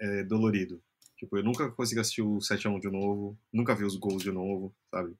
[0.00, 0.82] é dolorido.
[1.16, 4.74] Tipo, eu nunca consegui assistir o 7x1 de novo, nunca vi os gols de novo,
[4.90, 5.16] sabe?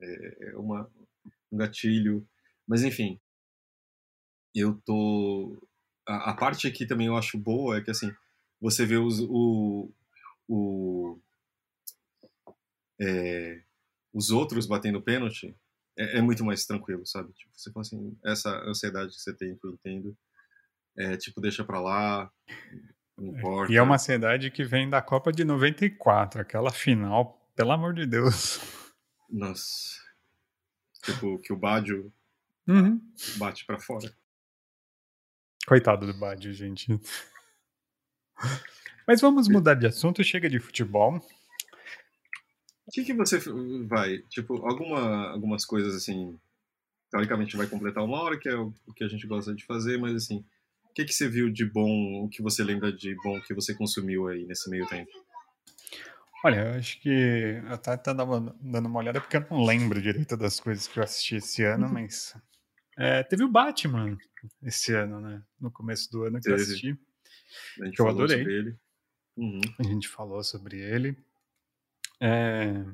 [0.00, 0.90] É, é uma,
[1.50, 2.26] um gatilho.
[2.66, 3.20] Mas enfim,
[4.54, 5.56] eu tô.
[6.06, 8.12] A, a, parte aqui também eu acho boa é que assim,
[8.60, 9.90] você vê os, o.
[10.48, 11.18] o
[13.00, 13.62] é,
[14.12, 15.56] os outros batendo pênalti,
[15.96, 17.32] é, é, muito mais tranquilo, sabe?
[17.32, 20.16] Tipo, você fala assim, essa ansiedade que você tem, que eu entendo,
[20.96, 22.30] é, tipo, deixa pra lá,
[23.16, 23.72] não importa.
[23.72, 28.06] E é uma ansiedade que vem da Copa de 94, aquela final, pelo amor de
[28.06, 28.60] Deus.
[29.30, 30.00] Nossa.
[31.02, 32.12] Tipo, que o Bádio
[32.66, 33.00] uhum.
[33.36, 34.14] bate para fora.
[35.66, 36.98] Coitado do Bádio, gente.
[39.06, 41.16] Mas vamos mudar de assunto, chega de futebol.
[42.86, 43.38] O que, que você
[43.86, 44.18] vai?
[44.28, 46.38] Tipo, alguma, algumas coisas assim.
[47.10, 50.14] Teoricamente vai completar uma hora, que é o que a gente gosta de fazer, mas
[50.14, 50.44] assim,
[50.84, 53.74] o que, que você viu de bom, o que você lembra de bom que você
[53.74, 55.10] consumiu aí nesse meio tempo?
[56.44, 60.36] Olha, eu acho que eu até tava dando uma olhada porque eu não lembro direito
[60.36, 61.92] das coisas que eu assisti esse ano, uhum.
[61.92, 62.34] mas
[62.96, 64.16] é, teve o Batman
[64.62, 65.42] esse ano, né?
[65.60, 66.56] No começo do ano que teve.
[66.56, 66.98] eu assisti.
[67.80, 68.38] A gente que eu adorei.
[68.38, 68.78] Sobre ele.
[69.36, 69.60] Uhum.
[69.78, 71.16] A gente falou sobre ele.
[72.20, 72.84] É...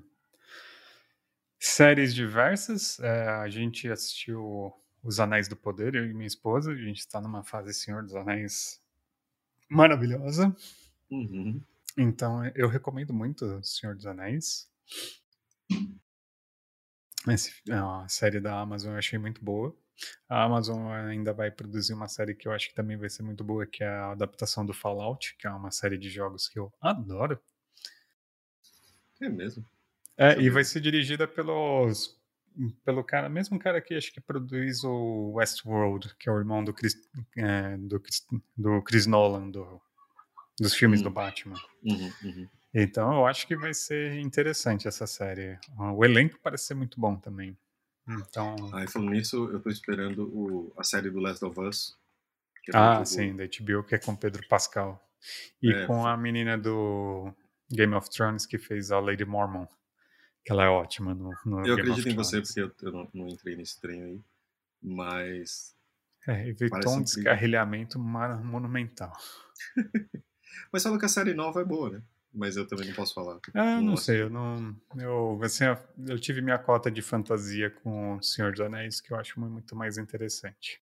[1.59, 3.01] Séries diversas.
[3.01, 4.73] É, a gente assistiu
[5.03, 6.73] Os Anéis do Poder, eu e minha esposa.
[6.73, 8.81] A gente está numa fase Senhor dos Anéis
[9.69, 10.55] maravilhosa.
[11.11, 11.61] Uhum.
[11.97, 14.71] Então, eu recomendo muito Senhor dos Anéis.
[17.27, 19.77] Essa, a série da Amazon eu achei muito boa.
[20.29, 23.43] A Amazon ainda vai produzir uma série que eu acho que também vai ser muito
[23.43, 26.73] boa, que é a adaptação do Fallout, que é uma série de jogos que eu
[26.81, 27.41] adoro.
[29.21, 29.65] É mesmo?
[30.17, 32.19] É, e vai ser dirigida pelos
[32.85, 36.73] pelo cara, mesmo cara que acho que produz o Westworld, que é o irmão do
[36.73, 36.97] Chris,
[37.37, 38.03] é, do,
[38.57, 39.81] do Chris Nolan, do,
[40.59, 41.05] dos filmes uhum.
[41.05, 41.57] do Batman.
[41.85, 42.49] Uhum, uhum.
[42.75, 45.59] Então eu acho que vai ser interessante essa série.
[45.79, 47.57] O elenco parece ser muito bom também.
[48.09, 48.57] Então.
[48.75, 51.99] Aí falando nisso, eu tô esperando o, a série do Last of Us.
[52.75, 55.03] É ah, sim, da HBO, que é com Pedro Pascal.
[55.63, 57.33] E é, com a menina do
[57.71, 59.67] Game of Thrones que fez a Lady Mormon.
[60.45, 63.11] Que ela é ótima no, no Eu Game acredito em você, porque eu, eu não,
[63.13, 64.21] não, entrei nesse trem aí.
[64.83, 65.77] Mas.
[66.27, 69.13] É, evitou um descarrilhamento monumental.
[70.73, 72.03] mas fala que a série nova é boa, né?
[72.33, 73.41] Mas eu também não posso falar.
[73.55, 74.77] Ah, não, não sei, eu não.
[74.97, 75.65] Eu, assim,
[76.07, 79.75] eu tive minha cota de fantasia com o Senhor dos Anéis, que eu acho muito
[79.75, 80.81] mais interessante.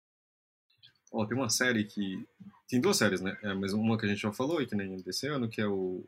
[1.12, 2.26] Ó, oh, tem uma série que.
[2.68, 3.36] Tem duas séries, né?
[3.42, 5.66] É, mas uma que a gente já falou e que nem desse ano, que é
[5.66, 6.04] o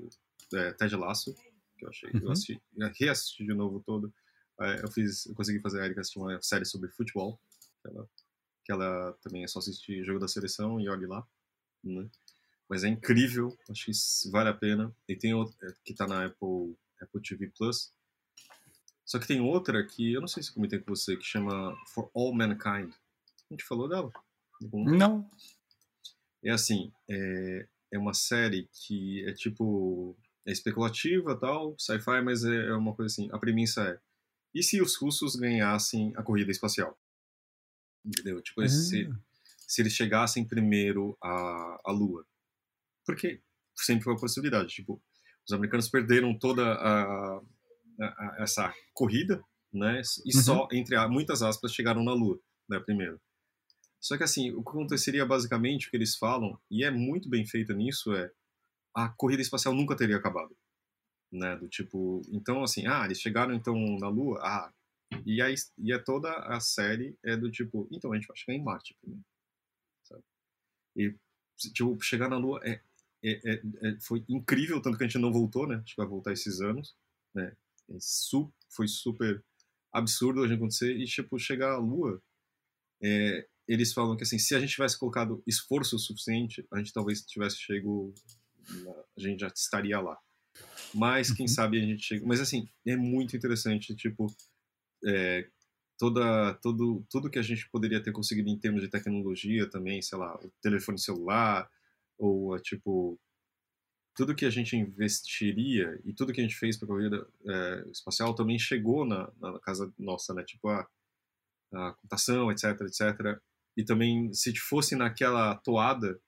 [0.55, 1.35] é, Ted Lasso,
[1.77, 2.11] que eu achei.
[2.11, 2.21] Uhum.
[2.21, 2.63] Eu assisti,
[3.01, 4.13] reassisti de novo todo.
[4.61, 5.27] É, eu fiz.
[5.27, 7.41] Eu consegui fazer a Erika assistir uma série sobre futebol.
[7.83, 8.09] Que ela,
[8.65, 11.27] que ela também é só assistir jogo da seleção e olhe lá.
[11.83, 12.09] Né?
[12.73, 14.97] Mas é incrível, acho que vale a pena.
[15.07, 17.93] E tem outra é, que tá na Apple, Apple TV Plus.
[19.05, 22.11] Só que tem outra que eu não sei se comentei com você, que chama For
[22.15, 22.91] All Mankind.
[22.91, 24.11] A gente falou dela?
[24.73, 25.31] Não.
[26.43, 30.17] É assim, é, é uma série que é tipo.
[30.47, 33.29] É especulativa tal, sci-fi, mas é, é uma coisa assim.
[33.33, 34.01] A premissa é:
[34.55, 36.99] e se os russos ganhassem a corrida espacial?
[38.03, 38.41] Entendeu?
[38.41, 39.15] Tipo, se, ah.
[39.59, 42.25] se eles chegassem primeiro à, à Lua.
[43.05, 43.41] Porque
[43.75, 44.75] sempre foi uma possibilidade.
[44.75, 45.03] Tipo,
[45.47, 47.43] os americanos perderam toda a, a,
[48.01, 49.43] a essa corrida,
[49.73, 50.01] né?
[50.25, 50.43] E uhum.
[50.43, 52.39] só, entre muitas aspas, chegaram na Lua,
[52.69, 52.79] né?
[52.81, 53.21] Primeiro.
[54.03, 57.47] Só que assim, o que aconteceria basicamente, o que eles falam, e é muito bem
[57.47, 58.33] feito nisso, é
[58.95, 60.57] a corrida espacial nunca teria acabado.
[61.31, 61.57] Né?
[61.57, 64.73] Do tipo, então assim, ah, eles chegaram então na Lua, ah,
[65.25, 68.59] e aí e é toda a série é do tipo, então a gente vai chegar
[68.59, 69.25] em Marte primeiro.
[70.03, 70.23] Sabe?
[70.97, 71.15] E
[71.73, 72.83] tipo, chegar na Lua é,
[73.23, 75.77] é, é, é, foi incrível, tanto que a gente não voltou, né?
[75.77, 76.95] A gente vai voltar esses anos,
[77.35, 77.53] né?
[77.91, 77.97] É
[78.71, 79.45] foi super
[79.93, 82.23] absurdo a gente acontecer e tipo chegar à Lua
[83.03, 87.23] é, eles falam que assim, se a gente tivesse colocado esforço suficiente, a gente talvez
[87.23, 88.15] tivesse chego,
[89.17, 90.19] a gente já estaria lá.
[90.95, 91.53] Mas quem uhum.
[91.53, 92.27] sabe a gente chega.
[92.27, 94.27] Mas assim, é muito interessante, tipo,
[95.07, 95.49] é,
[95.99, 100.19] toda, todo, tudo que a gente poderia ter conseguido em termos de tecnologia também, sei
[100.19, 101.69] lá, o telefone celular,
[102.19, 103.19] ou tipo,
[104.15, 107.91] tudo que a gente investiria e tudo que a gente fez para a corrida é,
[107.91, 110.45] espacial também chegou na, na, casa nossa, né?
[110.45, 110.87] Tipo a,
[111.75, 113.41] a computação, etc, etc.
[113.77, 116.21] E também, se fosse naquela toada,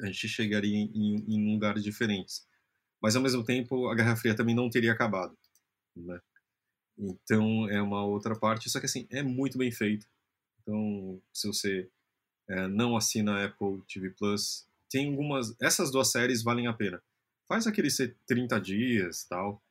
[0.00, 2.46] a gente chegaria em, em lugares diferentes.
[3.00, 5.36] Mas, ao mesmo tempo, a Guerra Fria também não teria acabado,
[5.96, 6.20] né?
[6.98, 8.70] Então, é uma outra parte.
[8.70, 10.06] Só que, assim, é muito bem feito.
[10.60, 11.90] Então, se você
[12.48, 15.54] é, não assina Apple TV Plus, tem algumas.
[15.60, 17.02] Essas duas séries valem a pena.
[17.48, 19.62] Faz aquele ser 30 dias tal,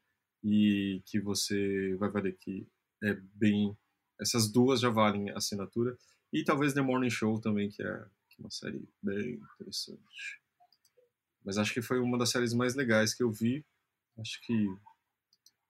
[0.44, 2.68] e que você vai ver que
[3.04, 3.78] é bem.
[4.20, 5.98] Essas duas já valem a assinatura.
[6.32, 8.06] E talvez The Morning Show também, é, que é
[8.40, 10.42] uma série bem interessante.
[11.46, 13.66] Mas acho que foi uma das séries mais legais que eu vi.
[14.18, 14.76] Acho que.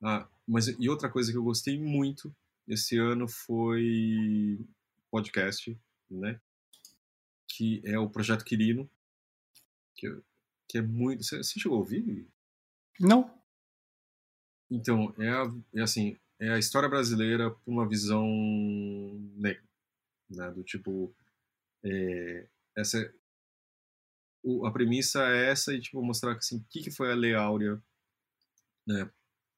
[0.01, 2.35] Ah, mas e outra coisa que eu gostei muito
[2.67, 4.59] esse ano foi
[5.09, 5.77] podcast,
[6.09, 6.39] né?
[7.55, 8.89] Que é o Projeto Quirino,
[9.95, 10.07] que,
[10.67, 11.23] que é muito.
[11.23, 12.27] Você, você chegou a ouvir?
[12.99, 13.31] Não.
[14.71, 15.43] Então, é, a,
[15.75, 18.27] é assim, é a história brasileira por uma visão
[19.35, 19.63] negra,
[20.29, 20.49] né?
[20.49, 21.15] Do tipo,
[21.83, 23.13] é, essa,
[24.41, 27.35] o, a premissa é essa e tipo mostrar assim, o que, que foi a Lei
[27.35, 27.81] Áurea,
[28.87, 29.09] né?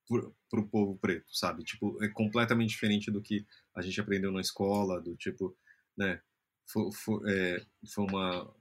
[0.07, 1.63] Para o povo preto, sabe?
[1.63, 5.57] Tipo, é completamente diferente do que a gente aprendeu na escola, do tipo,
[5.97, 6.21] né?
[6.66, 8.53] Foi, foi, é, foi uma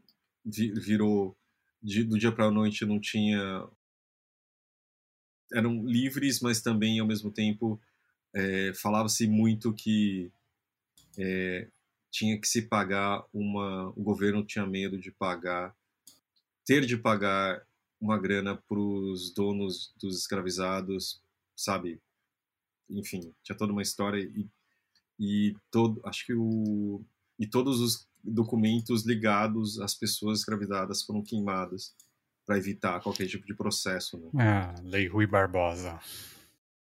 [0.44, 1.36] virou
[1.82, 3.66] de, do dia para a noite não tinha
[5.52, 7.80] eram livres, mas também ao mesmo tempo
[8.32, 10.30] é, falava-se muito que
[11.18, 11.68] é,
[12.10, 15.74] tinha que se pagar uma o governo tinha medo de pagar
[16.64, 17.64] ter de pagar
[18.00, 21.20] uma grana para os donos dos escravizados
[21.56, 22.00] sabe?
[22.90, 24.48] Enfim tinha toda uma história e,
[25.18, 27.04] e todo acho que o
[27.38, 31.94] e todos os documentos ligados às pessoas escravizadas foram queimadas
[32.46, 34.18] para evitar qualquer tipo de processo.
[34.18, 34.30] Né?
[34.38, 35.98] Ah, Lei Rui Barbosa.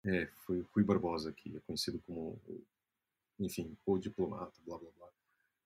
[0.06, 2.40] É, foi Rui Barbosa, que é conhecido como,
[3.40, 5.08] enfim, o diplomata, blá blá blá.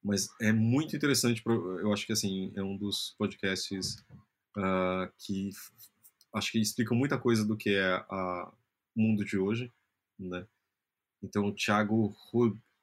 [0.03, 4.03] Mas é muito interessante, eu acho que assim, é um dos podcasts
[4.57, 5.49] uh, que
[6.33, 8.51] acho que explicam muita coisa do que é o
[8.95, 9.71] mundo de hoje,
[10.19, 10.45] né?
[11.21, 12.13] Então, o Thiago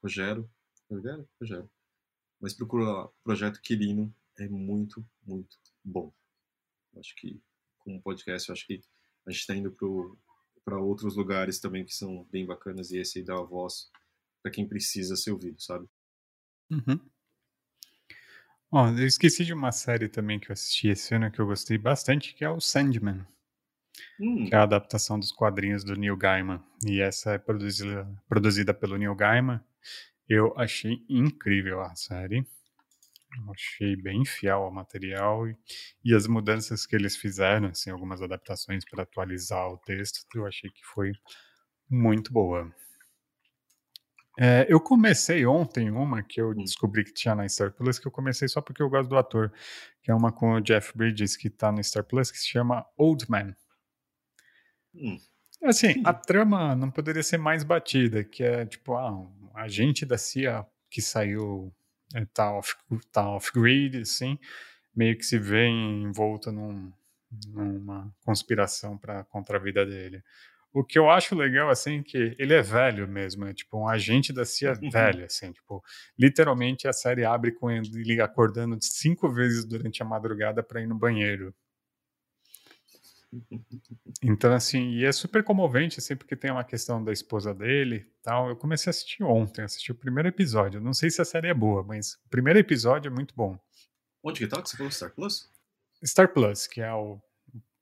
[0.01, 0.49] Rogero,
[0.91, 1.28] Rogero?
[1.38, 1.68] Rogero
[2.41, 6.12] mas procura lá, Projeto Quirino, é muito, muito bom.
[6.99, 7.41] Acho que,
[7.78, 8.80] como podcast, acho que
[9.26, 9.70] a gente está indo
[10.64, 13.91] para outros lugares também que são bem bacanas e esse aí dá a voz
[14.43, 15.86] para quem precisa ser ouvido, sabe?
[16.70, 16.99] Uhum.
[18.72, 21.76] Ó, eu esqueci de uma série também que eu assisti esse ano que eu gostei
[21.76, 23.26] bastante, que é o Sandman.
[24.18, 24.47] Hum.
[24.47, 26.62] Que é a adaptação dos quadrinhos do Neil Gaiman.
[26.86, 29.61] E essa é produzida, produzida pelo Neil Gaiman
[30.31, 32.47] eu achei incrível a série.
[33.37, 35.57] Eu achei bem fiel ao material e,
[36.05, 40.70] e, as mudanças que eles fizeram, assim, algumas adaptações para atualizar o texto, eu achei
[40.70, 41.12] que foi
[41.89, 42.72] muito boa.
[44.39, 46.64] É, eu comecei ontem uma que eu hum.
[46.64, 49.53] descobri que tinha na Star Plus, que eu comecei só porque eu gosto do ator,
[50.03, 52.87] que é uma com o Jeff Bridges que está no Star Plus, que se chama
[52.97, 53.55] Old Man.
[54.95, 55.18] Hum.
[55.63, 60.17] Assim, a trama não poderia ser mais batida, que é tipo, ah, um agente da
[60.17, 61.73] CIA que saiu,
[62.15, 63.51] é, tá off-grid, tá off
[64.01, 64.39] assim,
[64.95, 66.91] meio que se vê envolto num,
[67.49, 70.23] numa conspiração para contra a vida dele.
[70.73, 73.89] O que eu acho legal, assim, é que ele é velho mesmo, é tipo um
[73.89, 74.89] agente da CIA uhum.
[74.89, 75.83] velho, assim, tipo,
[76.19, 80.95] literalmente a série abre com ele acordando cinco vezes durante a madrugada para ir no
[80.95, 81.53] banheiro.
[84.22, 88.49] Então, assim, e é super comovente, assim, porque tem uma questão da esposa dele tal.
[88.49, 90.81] Eu comecei a assistir ontem, assisti o primeiro episódio.
[90.81, 93.59] Não sei se a série é boa, mas o primeiro episódio é muito bom.
[94.22, 94.61] Onde que tá?
[94.61, 95.49] Você falou Star Plus?
[96.05, 97.20] Star Plus, que é o,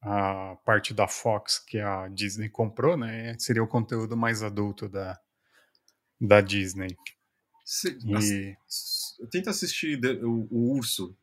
[0.02, 3.36] a parte da Fox que a Disney comprou, né?
[3.38, 5.18] Seria o conteúdo mais adulto da,
[6.20, 6.96] da Disney.
[7.64, 8.56] Se, e...
[9.30, 11.16] Tenta assistir o, o Urso,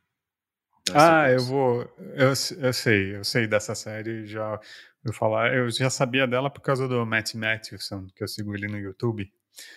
[0.94, 1.82] ah, eu vou.
[2.16, 4.28] Eu, eu sei, eu sei dessa série.
[4.28, 4.60] Já
[5.04, 8.68] eu falar, eu já sabia dela por causa do Matt Matthewson, que eu sigo ele
[8.68, 9.32] no YouTube,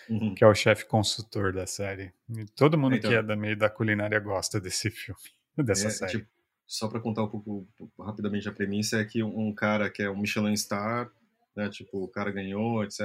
[0.09, 0.33] uhum.
[0.33, 2.11] que é o chefe consultor da série.
[2.35, 5.19] E todo mundo então, que é da meio da culinária gosta desse filme,
[5.57, 6.11] dessa é, série.
[6.11, 6.27] Tipo,
[6.65, 7.67] só para contar um pouco
[7.99, 11.11] rapidamente a premissa é que um, um cara que é um Michelin Star,
[11.55, 13.01] né, tipo o cara ganhou, etc.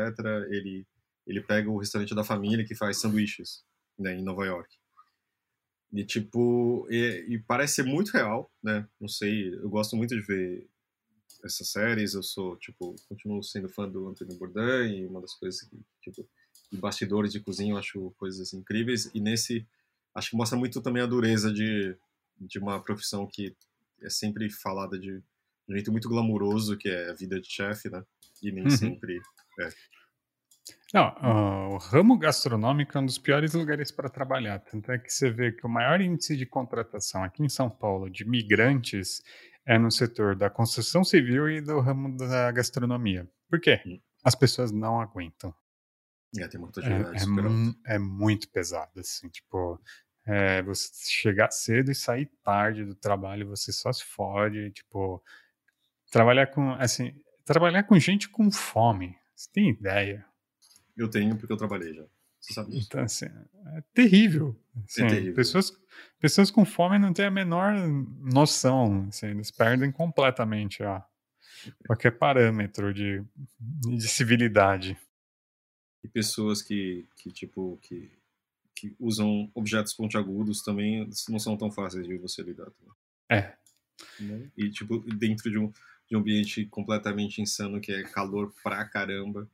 [0.50, 0.86] Ele
[1.26, 3.64] ele pega o restaurante da família que faz sanduíches,
[3.98, 4.76] né, em Nova York.
[5.94, 8.86] E, tipo, e, e, parece ser muito real, né?
[9.00, 10.68] Não sei, eu gosto muito de ver
[11.44, 15.62] essas séries, eu sou, tipo, continuo sendo fã do Anthony Bourdain e uma das coisas
[15.62, 16.28] que, tipo,
[16.72, 19.64] de bastidores de cozinha eu acho coisas incríveis e nesse,
[20.14, 21.96] acho que mostra muito também a dureza de,
[22.40, 23.54] de uma profissão que
[24.02, 25.22] é sempre falada de
[25.68, 28.04] um jeito muito glamouroso que é a vida de chefe, né?
[28.42, 28.70] E nem Uhum.
[28.70, 29.20] sempre
[29.60, 29.68] é.
[30.92, 34.60] Não, ah, o ramo gastronômico é um dos piores lugares para trabalhar.
[34.60, 38.08] Tanto é que você vê que o maior índice de contratação aqui em São Paulo
[38.08, 39.20] de migrantes
[39.66, 43.28] é no setor da construção civil e do ramo da gastronomia.
[43.50, 43.82] Por quê?
[43.84, 43.98] Hum.
[44.22, 45.54] As pessoas não aguentam.
[46.38, 49.80] É, tem uma É, é, é muito pesado, assim, tipo,
[50.26, 55.22] é, você chegar cedo e sair tarde do trabalho, você só se fode, tipo,
[56.10, 57.12] trabalhar com, assim,
[57.44, 60.26] trabalhar com gente com fome, você tem ideia?
[60.96, 62.04] Eu tenho porque eu trabalhei já.
[62.40, 62.86] Você sabe disso.
[62.86, 64.54] Então, assim, é terrível.
[64.84, 65.34] Assim, terrível.
[65.34, 65.72] Pessoas,
[66.20, 67.74] pessoas com fome não têm a menor
[68.20, 71.00] noção, assim, eles perdem completamente ó,
[71.86, 73.24] qualquer parâmetro de,
[73.58, 74.98] de civilidade.
[76.02, 78.12] E pessoas que, que tipo, que,
[78.74, 82.66] que usam objetos pontiagudos também não são tão fáceis de você lidar.
[82.66, 82.94] também,
[83.30, 83.56] É,
[84.20, 84.50] né?
[84.54, 85.72] E, tipo, dentro de um,
[86.06, 89.48] de um ambiente completamente insano que é calor pra caramba,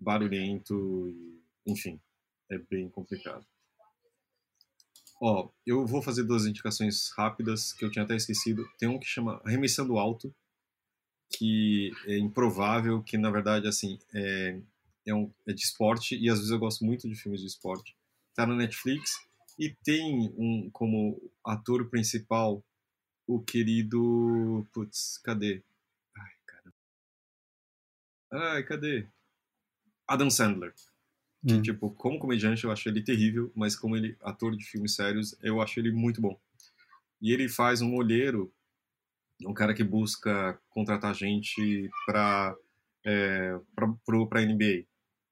[0.00, 2.00] barulhento, e, enfim,
[2.48, 3.46] é bem complicado.
[5.20, 8.66] Ó, eu vou fazer duas indicações rápidas que eu tinha até esquecido.
[8.78, 10.34] Tem um que chama Arremessando Alto,
[11.28, 14.58] que é improvável, que na verdade, assim, é,
[15.06, 17.94] é, um, é de esporte, e às vezes eu gosto muito de filmes de esporte.
[18.34, 19.20] Tá na Netflix,
[19.58, 22.64] e tem um como ator principal
[23.26, 24.66] o querido.
[24.72, 25.62] Putz, cadê?
[26.16, 26.74] Ai, caramba.
[28.32, 29.06] Ai, cadê?
[30.10, 30.74] Adam Sandler.
[31.46, 34.94] Que, hum, tipo, como comediante eu acho ele terrível, mas como ele ator de filmes
[34.94, 36.38] sérios, eu acho ele muito bom.
[37.22, 38.52] E ele faz um olheiro,
[39.46, 42.54] um cara que busca contratar gente pra,
[43.06, 44.84] é, pra NBA,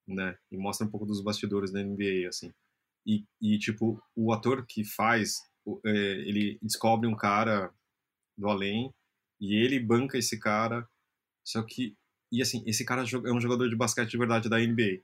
[0.07, 0.39] né?
[0.51, 2.53] E mostra um pouco dos bastidores da NBA, assim.
[3.05, 5.41] E, e tipo, o ator que faz,
[5.85, 7.71] é, ele descobre um cara
[8.37, 8.95] do além
[9.41, 10.89] e ele banca esse cara,
[11.45, 11.97] só que,
[12.31, 15.03] e assim, esse cara é um jogador de basquete de verdade da NBA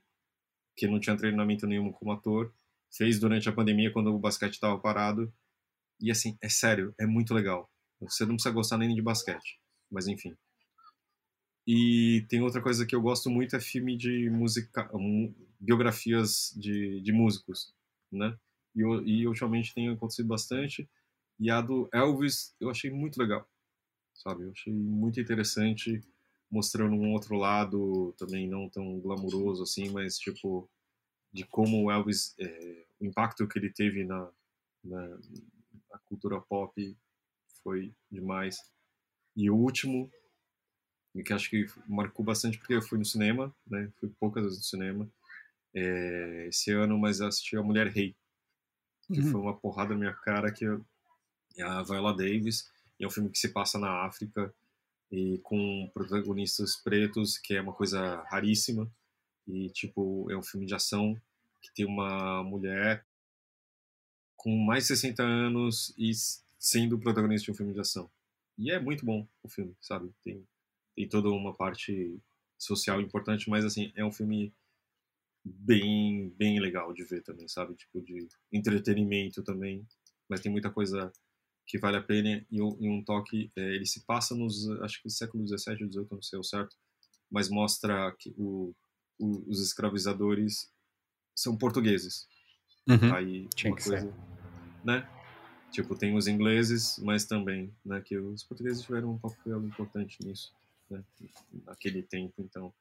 [0.75, 2.53] que não tinha treinamento nenhum como ator,
[2.91, 5.33] fez durante a pandemia quando o basquete estava parado.
[5.99, 7.71] E assim, é sério, é muito legal.
[8.01, 9.59] Você não precisa gostar nem de basquete,
[9.89, 10.35] mas enfim.
[11.65, 14.89] E tem outra coisa que eu gosto muito é filme de música,
[15.59, 17.73] biografias de, de músicos,
[18.11, 18.37] né?
[18.75, 20.87] E, e ultimamente tem acontecido bastante.
[21.39, 23.49] E a do Elvis eu achei muito legal,
[24.13, 24.43] sabe?
[24.43, 26.01] Eu achei muito interessante
[26.55, 30.69] mostrando um outro lado também não tão glamuroso assim, mas tipo
[31.33, 34.31] de como o Elvis, é, o impacto que ele teve na,
[34.83, 35.07] na,
[35.91, 36.97] na cultura pop
[37.61, 38.57] foi demais.
[39.35, 40.09] E o último,
[41.25, 43.91] que acho que marcou bastante porque eu fui no cinema, né?
[43.99, 45.09] Fui poucas vezes no cinema
[45.73, 48.15] é, esse ano, mas assisti a Mulher Rei,
[49.11, 49.31] que Uhum.
[49.31, 50.85] foi uma porrada na minha cara que eu-
[51.57, 54.53] é a Viola Davis, e é um filme que se passa na África
[55.11, 58.89] e com protagonistas pretos, que é uma coisa raríssima.
[59.47, 61.19] E tipo, é um filme de ação
[61.61, 63.05] que tem uma mulher
[64.35, 66.11] com mais de 60 anos e
[66.59, 68.09] sendo protagonista de um filme de ação.
[68.57, 70.13] E é muito bom o filme, sabe?
[70.23, 70.45] Tem
[70.95, 72.17] tem toda uma parte
[72.57, 74.53] social importante, mas assim, é um filme
[75.43, 77.75] bem bem legal de ver também, sabe?
[77.75, 79.85] Tipo de entretenimento também,
[80.29, 81.11] mas tem muita coisa
[81.65, 85.01] que vale a pena e um, e um toque, é, ele se passa nos, acho
[85.01, 86.75] que século 17 ou 18, não sei o certo,
[87.29, 88.73] mas mostra que o,
[89.19, 90.71] o- os escravizadores
[91.35, 92.27] são portugueses.
[92.87, 93.13] Uhum.
[93.13, 94.13] Aí Tinha uma que coisa,
[94.83, 95.09] né?
[95.71, 100.53] Tipo, tem os ingleses, mas também, né, que os portugueses tiveram um papel importante nisso,
[100.89, 101.03] né,
[101.65, 102.73] naquele tempo, então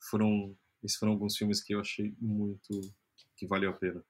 [0.00, 2.80] foram, esses foram alguns filmes que eu achei muito
[3.36, 4.02] que valeu a pena.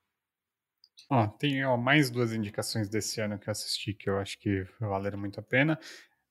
[1.10, 4.66] Ó, tem ó, mais duas indicações desse ano que eu assisti que eu acho que
[4.80, 5.78] valeram muito a pena.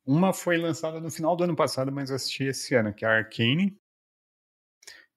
[0.05, 3.07] Uma foi lançada no final do ano passado, mas eu assisti esse ano, que é
[3.07, 3.77] a Arcane,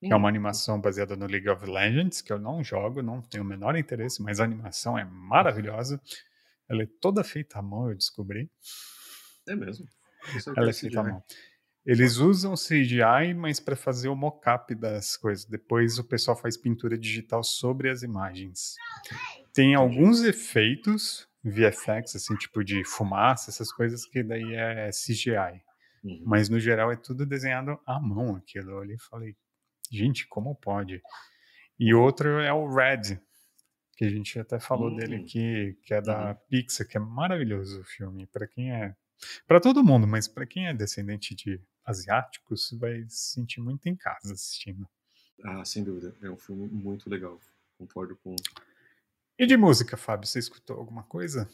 [0.01, 3.43] que é uma animação baseada no League of Legends, que eu não jogo, não tenho
[3.43, 6.01] o menor interesse, mas a animação é maravilhosa.
[6.69, 8.51] Ela é toda feita à mão, eu descobri.
[9.49, 9.87] É mesmo.
[10.57, 11.25] Ela é feita à mão.
[11.87, 15.45] Eles usam CGI, mas para fazer o mockup das coisas.
[15.45, 18.74] Depois o pessoal faz pintura digital sobre as imagens.
[19.55, 25.62] Tem alguns efeitos VFX, assim, tipo de fumaça, essas coisas que daí é CGI.
[26.03, 26.22] Uhum.
[26.26, 28.70] Mas no geral é tudo desenhado à mão aquilo.
[28.72, 29.37] Eu olhei e falei,
[29.91, 31.01] gente, como pode?
[31.78, 33.20] E outro é o Red,
[33.97, 34.97] que a gente até falou Hum.
[34.97, 36.37] dele aqui, que é da Uhum.
[36.49, 38.26] Pixar, que é maravilhoso o filme.
[38.26, 38.95] Para quem é.
[39.47, 43.97] Para todo mundo, mas para quem é descendente de asiáticos, vai se sentir muito em
[43.97, 44.87] casa assistindo.
[45.45, 46.14] Ah, sem dúvida.
[46.20, 47.41] É um filme muito legal.
[47.78, 48.34] Concordo com.
[49.39, 51.49] E de música, Fábio, você escutou alguma coisa?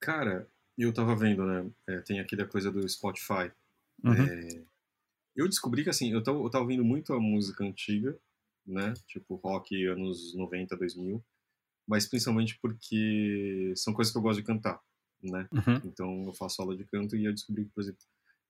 [0.00, 1.70] Cara, eu tava vendo, né?
[1.86, 3.50] É, tem aqui da coisa do Spotify.
[4.02, 4.12] Uhum.
[4.12, 4.64] É,
[5.36, 8.18] eu descobri que, assim, eu tava, eu tava ouvindo muito a música antiga,
[8.66, 8.92] né?
[9.06, 11.24] Tipo, rock anos 90, 2000.
[11.86, 14.80] Mas principalmente porque são coisas que eu gosto de cantar,
[15.22, 15.48] né?
[15.52, 15.80] Uhum.
[15.84, 18.00] Então eu faço aula de canto e eu descobri que, por exemplo,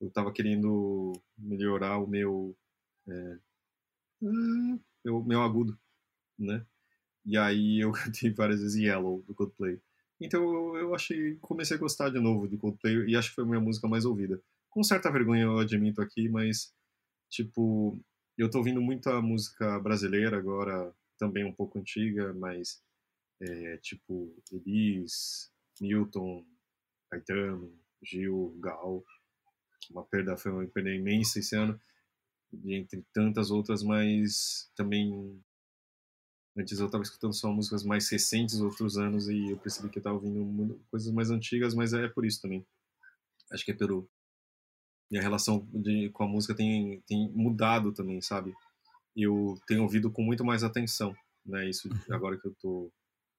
[0.00, 2.56] eu tava querendo melhorar o meu...
[3.08, 3.38] É,
[5.04, 5.78] meu, meu agudo,
[6.38, 6.64] né?
[7.24, 9.80] E aí eu cantei várias vezes Yellow, do Coldplay.
[10.20, 13.46] Então eu achei, comecei a gostar de novo de Coldplay e acho que foi a
[13.46, 14.40] minha música mais ouvida.
[14.70, 16.72] Com certa vergonha eu admito aqui, mas
[17.28, 17.98] tipo,
[18.38, 22.82] eu tô ouvindo muita música brasileira agora, também um pouco antiga, mas
[23.40, 26.44] é, tipo Elis, Milton,
[27.10, 27.72] Caetano,
[28.02, 29.04] Gil, Gal.
[29.90, 31.80] Uma perda, foi uma perda imensa esse ano,
[32.64, 35.42] entre tantas outras, mas também
[36.56, 40.00] Antes eu estava escutando só músicas mais recentes, outros anos, e eu percebi que eu
[40.00, 42.64] estava ouvindo coisas mais antigas, mas é por isso também.
[43.50, 44.08] Acho que é pelo.
[45.10, 48.54] Minha relação de, com a música tem, tem mudado também, sabe?
[49.16, 51.14] Eu tenho ouvido com muito mais atenção,
[51.44, 51.68] né?
[51.68, 52.14] Isso uhum.
[52.14, 52.92] agora que eu estou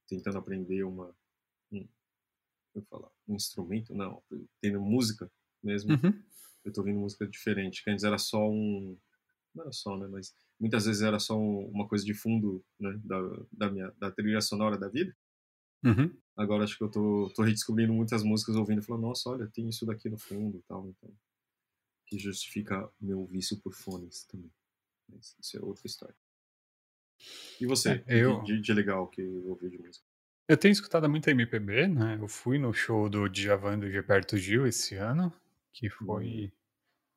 [0.07, 1.15] tentando aprender uma.
[1.71, 1.87] Um,
[2.75, 4.21] eu falar, um instrumento, não,
[4.61, 5.31] tendo música
[5.65, 5.91] mesmo.
[5.91, 6.23] Uhum.
[6.63, 8.97] Eu estou ouvindo música diferente, que antes era só um.
[9.53, 10.07] Não era só, né?
[10.07, 13.19] Mas muitas vezes era só uma coisa de fundo né, da,
[13.51, 15.15] da minha da trilha sonora da vida.
[15.83, 16.15] Uhum.
[16.35, 19.69] Agora acho que eu tô, tô redescobrindo muitas músicas ouvindo e falando, nossa, olha, tem
[19.69, 21.15] isso daqui no fundo e tal, então
[22.07, 24.51] que justifica meu vício por fones também.
[25.09, 26.15] Mas isso é outra história.
[27.59, 28.43] E você, é, eu...
[28.43, 30.05] de, de legal que ouviu de música?
[30.47, 32.17] Eu tenho escutado muito MPB, né?
[32.21, 35.33] Eu fui no show do Djavan do Gilberto Gil esse ano,
[35.75, 36.45] que foi...
[36.45, 36.51] Hum.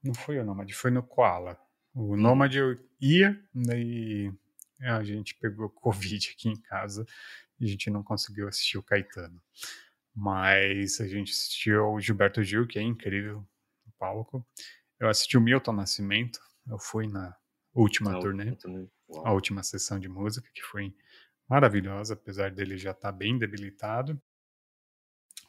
[0.04, 1.58] Não foi o Nômade, foi no Koala.
[1.94, 4.32] O Nômade eu ia, daí
[4.80, 7.06] a gente pegou Covid aqui em casa
[7.58, 9.40] e a gente não conseguiu assistir o Caetano.
[10.14, 13.46] Mas a gente assistiu o Gilberto Gil, que é incrível
[13.86, 14.46] no palco.
[14.98, 17.36] Eu assisti o Milton Nascimento, eu fui na
[17.72, 18.56] última a turnê,
[19.24, 20.94] a última sessão de música, que foi
[21.48, 24.20] maravilhosa, apesar dele já estar tá bem debilitado.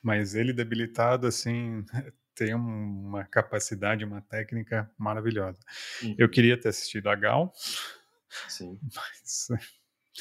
[0.01, 1.83] Mas ele debilitado, assim,
[2.39, 5.59] tem uma capacidade, uma técnica maravilhosa.
[6.01, 6.15] Uhum.
[6.17, 7.53] Eu queria ter assistido a Gal,
[8.47, 8.79] Sim.
[8.95, 9.49] mas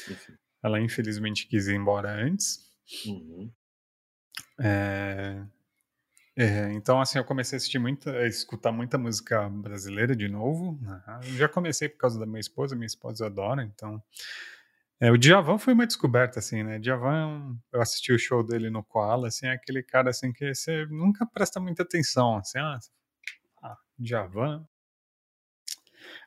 [0.09, 0.33] Enfim.
[0.61, 2.69] ela infelizmente quis ir embora antes.
[3.05, 3.49] Uhum.
[4.59, 5.41] É,
[6.35, 10.77] é, então, assim, eu comecei a assistir muita, a escutar muita música brasileira de novo.
[10.81, 11.01] Né?
[11.37, 14.03] já comecei por causa da minha esposa, minha esposa adora, então
[15.01, 16.77] é, o Djavan foi uma descoberta, assim, né?
[16.77, 20.85] Djavan, eu assisti o show dele no Koala, assim, é aquele cara, assim, que você
[20.87, 22.79] nunca presta muita atenção, assim, ah,
[23.63, 24.67] ah Djavan.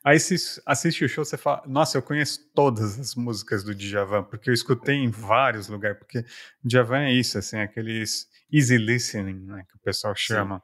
[0.05, 4.25] Aí você assiste o show, você fala, nossa, eu conheço todas as músicas do Djavan,
[4.25, 6.25] porque eu escutei em vários lugares, porque
[6.65, 10.63] Djavan é isso, assim, aqueles easy listening, né, que o pessoal chama.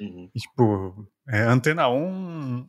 [0.00, 0.30] Uhum.
[0.34, 2.68] E, tipo, é, Antena 1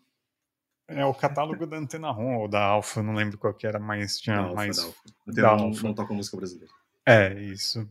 [0.88, 4.20] é o catálogo da Antena ROM ou da Alfa, não lembro qual que era, mas
[4.20, 4.80] tinha não, mais.
[5.28, 5.84] Antena da Alfa.
[5.84, 6.74] não toca música brasileira.
[7.06, 7.88] É, isso.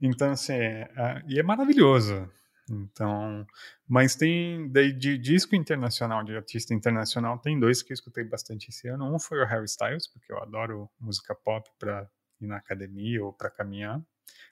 [0.00, 2.28] Então, assim, é, é, e é maravilhoso.
[2.70, 3.46] Então,
[3.86, 8.70] mas tem daí de disco internacional, de artista internacional, tem dois que eu escutei bastante
[8.70, 9.14] esse ano.
[9.14, 12.08] Um foi o Harry Styles, porque eu adoro música pop para
[12.40, 14.00] ir na academia ou para caminhar.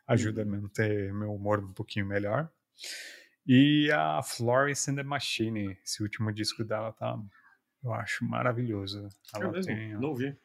[0.07, 0.55] Ajuda uhum.
[0.55, 2.51] a manter meu humor um pouquinho melhor.
[3.47, 7.19] E a Florence and the Machine, esse último disco dela tá
[7.83, 9.09] eu acho maravilhoso.
[9.35, 9.75] Ela é mesmo?
[9.75, 10.37] Tem, Não vi.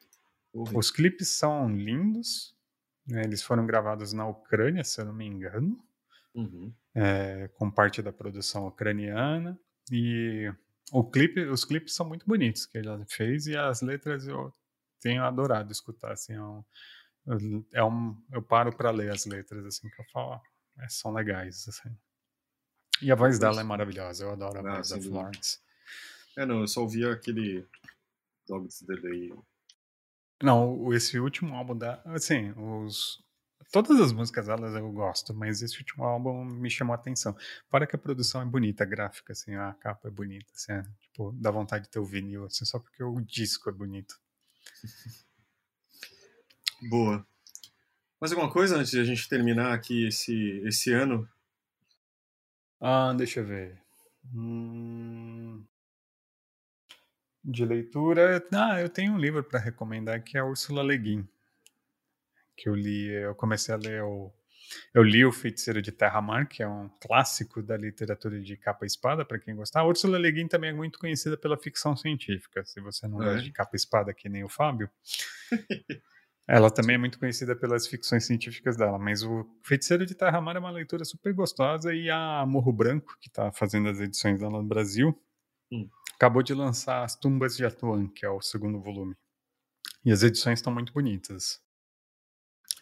[0.52, 2.56] Os clipes são lindos.
[3.06, 3.22] Né?
[3.24, 5.78] Eles foram gravados na Ucrânia, se eu não me engano.
[6.34, 6.72] Uhum.
[6.94, 9.58] É, com parte da produção ucraniana.
[9.90, 10.52] E
[10.92, 14.52] o clipe, os clipes são muito bonitos que ela fez e as letras eu
[15.00, 16.12] tenho adorado escutar.
[16.12, 16.64] Assim, é um,
[17.72, 20.40] é um, eu paro para ler as letras assim que eu falo,
[20.78, 21.68] é, são legais.
[21.68, 21.96] Assim.
[23.02, 25.58] E a voz dela é maravilhosa, eu adoro a ah, voz da Florence.
[26.36, 27.66] É, não, eu só ouvia aquele
[28.46, 29.32] Dogs Delay.
[30.42, 32.02] Não, esse último álbum da.
[32.04, 33.24] Assim, os.
[33.72, 37.36] Todas as músicas delas eu gosto, mas esse último álbum me chamou a atenção.
[37.68, 40.82] Para que a produção é bonita, a gráfica, assim, a capa é bonita, assim, é,
[41.00, 44.14] tipo, dá vontade de ter o vinil, assim, só porque o disco é bonito.
[46.88, 47.26] Boa.
[48.20, 51.28] Mais alguma coisa antes de a gente terminar aqui esse, esse ano?
[52.80, 53.82] Ah, deixa eu ver.
[54.32, 55.64] Hum
[57.46, 58.44] de leitura.
[58.52, 61.28] Ah, eu tenho um livro para recomendar que é a Ursula Le Guin,
[62.56, 64.32] que eu li, eu comecei a ler o
[64.92, 68.88] eu li o Feiticeiro de Terra-Mar, que é um clássico da literatura de capa e
[68.88, 69.80] espada, para quem gostar.
[69.80, 73.26] A Ursula Le Guin também é muito conhecida pela ficção científica, se você não é.
[73.26, 74.90] gosta de capa e espada que nem o Fábio.
[76.48, 80.58] Ela também é muito conhecida pelas ficções científicas dela, mas o Feiticeiro de Terramar é
[80.58, 84.68] uma leitura super gostosa e a Morro Branco, que está fazendo as edições dela no
[84.68, 85.16] Brasil,
[85.72, 85.88] hum.
[86.16, 89.14] Acabou de lançar As Tumbas de Atuan, que é o segundo volume.
[90.04, 91.62] E as edições estão muito bonitas.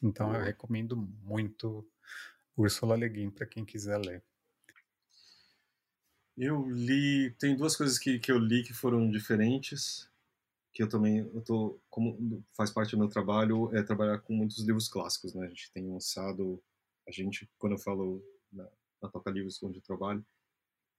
[0.02, 1.86] Então eu recomendo muito
[2.56, 4.24] Ursula Le Guin para quem quiser ler.
[6.36, 10.08] Eu li, tem duas coisas que, que eu li que foram diferentes
[10.72, 14.58] que eu também eu tô como faz parte do meu trabalho é trabalhar com muitos
[14.58, 16.60] livros clássicos né a gente tem lançado
[17.06, 18.20] a gente quando eu falo
[18.52, 18.68] na,
[19.00, 20.26] na Toca Livros onde eu trabalho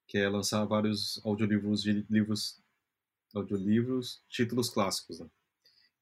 [0.07, 2.59] que é lançar vários audiolivros de livros
[3.33, 5.27] audiolivros títulos clássicos né?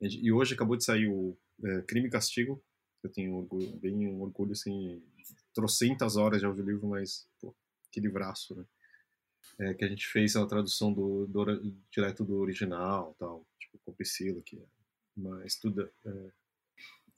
[0.02, 2.62] e hoje acabou de sair o é, Crime e Castigo
[3.02, 5.02] eu tenho orgulho, bem um orgulho assim
[5.54, 7.56] trocentas horas de audiolivro mas pô,
[7.92, 8.66] que livraço né
[9.60, 13.46] é, que a gente fez a tradução do, do, direto do original tal
[13.84, 14.64] com Priscila, que é
[15.16, 16.32] uma estuda, é,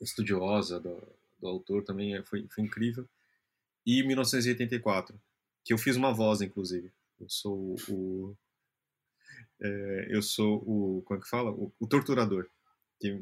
[0.01, 1.01] estudiosa do,
[1.39, 3.07] do, autor, também é, foi, foi incrível.
[3.85, 5.19] E 1984,
[5.65, 6.93] que eu fiz uma voz, inclusive.
[7.19, 8.37] Eu sou o.
[9.59, 11.01] É, eu sou o.
[11.01, 11.51] Como é que fala?
[11.51, 12.47] O, o torturador.
[13.01, 13.17] Que,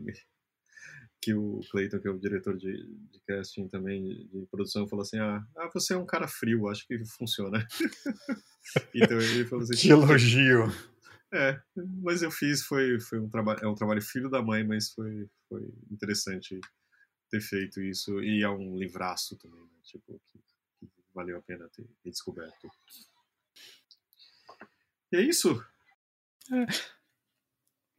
[1.21, 5.03] que o Clayton, que é o diretor de, de casting também, de, de, produção, falou
[5.03, 7.65] assim: ah, ah, você é um cara frio, acho que funciona.
[8.93, 10.65] então ele falou assim: que elogio!
[11.33, 14.91] É, mas eu fiz, foi, foi um trabalho, é um trabalho filho da mãe, mas
[14.91, 16.59] foi, foi interessante
[17.31, 18.21] ter feito isso.
[18.21, 19.79] E é um livraço também, né?
[19.83, 20.52] Tipo, que, que
[21.13, 22.69] valeu a pena ter, descoberto.
[25.11, 25.63] E é isso.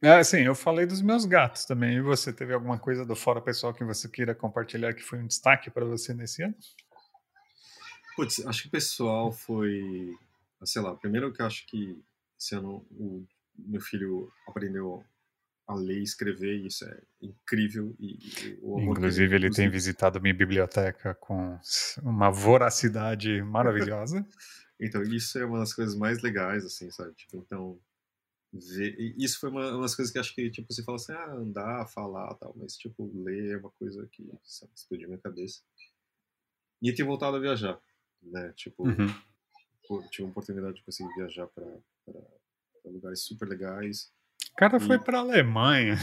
[0.01, 0.07] É.
[0.07, 0.17] é.
[0.17, 1.97] Assim, eu falei dos meus gatos também.
[1.97, 5.27] E você teve alguma coisa do fora pessoal que você queira compartilhar que foi um
[5.27, 6.55] destaque para você nesse ano?
[8.15, 10.15] Putz, acho que o pessoal foi.
[10.63, 12.01] Sei lá, primeiro que eu acho que
[12.39, 13.25] esse ano o
[13.57, 15.03] meu filho aprendeu
[15.67, 17.95] a ler e escrever, e isso é incrível.
[17.99, 21.59] E, e Inclusive, ele tem visitado minha biblioteca com
[22.03, 24.25] uma voracidade maravilhosa.
[24.79, 27.13] então, isso é uma das coisas mais legais, assim, sabe?
[27.15, 27.79] Tipo, então,
[28.53, 28.95] ver...
[29.17, 31.87] isso foi uma, uma das coisas que acho que, tipo, você fala assim, ah, andar,
[31.87, 35.61] falar tal, mas, tipo, ler é uma coisa que sabe, explodiu minha cabeça.
[36.81, 37.79] E ter voltado a viajar,
[38.21, 38.53] né?
[38.55, 39.07] Tipo, uhum.
[40.11, 41.65] tive a oportunidade de conseguir viajar para
[42.85, 44.13] para lugares super legais.
[44.55, 45.97] O cara foi para Alemanha.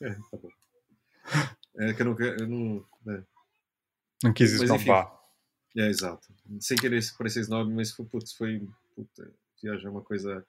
[0.00, 0.48] É, tá bom.
[1.76, 3.22] É que eu não, eu não, é.
[4.24, 5.16] não quis escapar.
[5.76, 6.26] É, exato.
[6.58, 9.32] Sem querer parecer snob, mas foi, putz, foi puta,
[9.62, 10.44] viajar é uma coisa.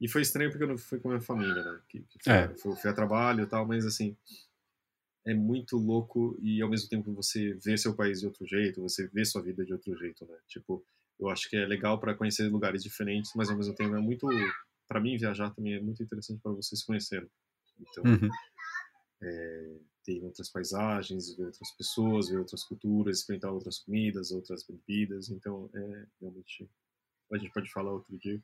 [0.00, 1.80] E foi estranho porque eu não fui com a minha família, né?
[1.88, 2.48] Que, que foi, é.
[2.56, 4.16] fui, fui a trabalho e tal, mas assim,
[5.24, 9.06] é muito louco e ao mesmo tempo você vê seu país de outro jeito, você
[9.06, 10.36] vê sua vida de outro jeito, né?
[10.48, 10.84] Tipo,
[11.18, 14.28] eu acho que é legal para conhecer lugares diferentes, mas ao mesmo tempo é muito,
[14.88, 17.28] para mim viajar também é muito interessante para vocês conhecerem.
[17.78, 18.30] Então, uhum.
[19.22, 25.28] é, ter outras paisagens, ver outras pessoas, ver outras culturas, experimentar outras comidas, outras bebidas.
[25.28, 26.68] Então, é realmente
[27.32, 28.40] a gente pode falar outro dia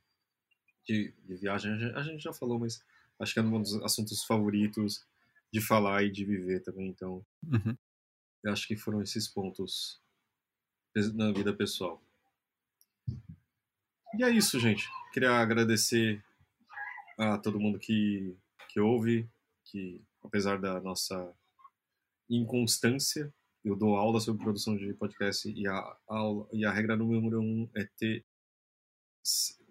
[0.86, 1.72] de, de viagem.
[1.72, 2.82] A gente, a gente já falou, mas
[3.20, 5.06] acho que é um dos assuntos favoritos
[5.52, 6.88] de falar e de viver também.
[6.88, 7.76] Então, uhum.
[8.42, 10.00] eu acho que foram esses pontos
[11.14, 12.02] na vida pessoal.
[14.18, 14.88] E é isso, gente.
[15.12, 16.22] Queria agradecer
[17.18, 18.36] a todo mundo que,
[18.68, 19.28] que ouve,
[19.64, 21.34] que apesar da nossa
[22.28, 23.32] inconstância,
[23.64, 27.68] eu dou aula sobre produção de podcast e a, aula, e a regra número um
[27.76, 28.24] é ter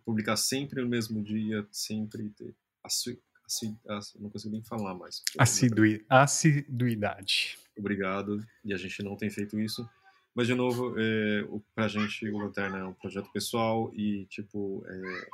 [0.06, 5.22] publicar sempre no mesmo dia, sempre ter assi, assi, assi, não consigo nem falar mais.
[5.38, 7.58] Assidui, assiduidade.
[7.78, 8.46] Obrigado.
[8.64, 9.88] E a gente não tem feito isso.
[10.34, 11.46] Mas, de novo, é,
[11.76, 15.30] pra gente, o Lanterna é um projeto pessoal e, tipo, é,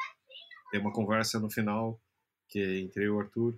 [0.73, 1.99] é uma conversa no final
[2.47, 3.57] que é entre o Arthur.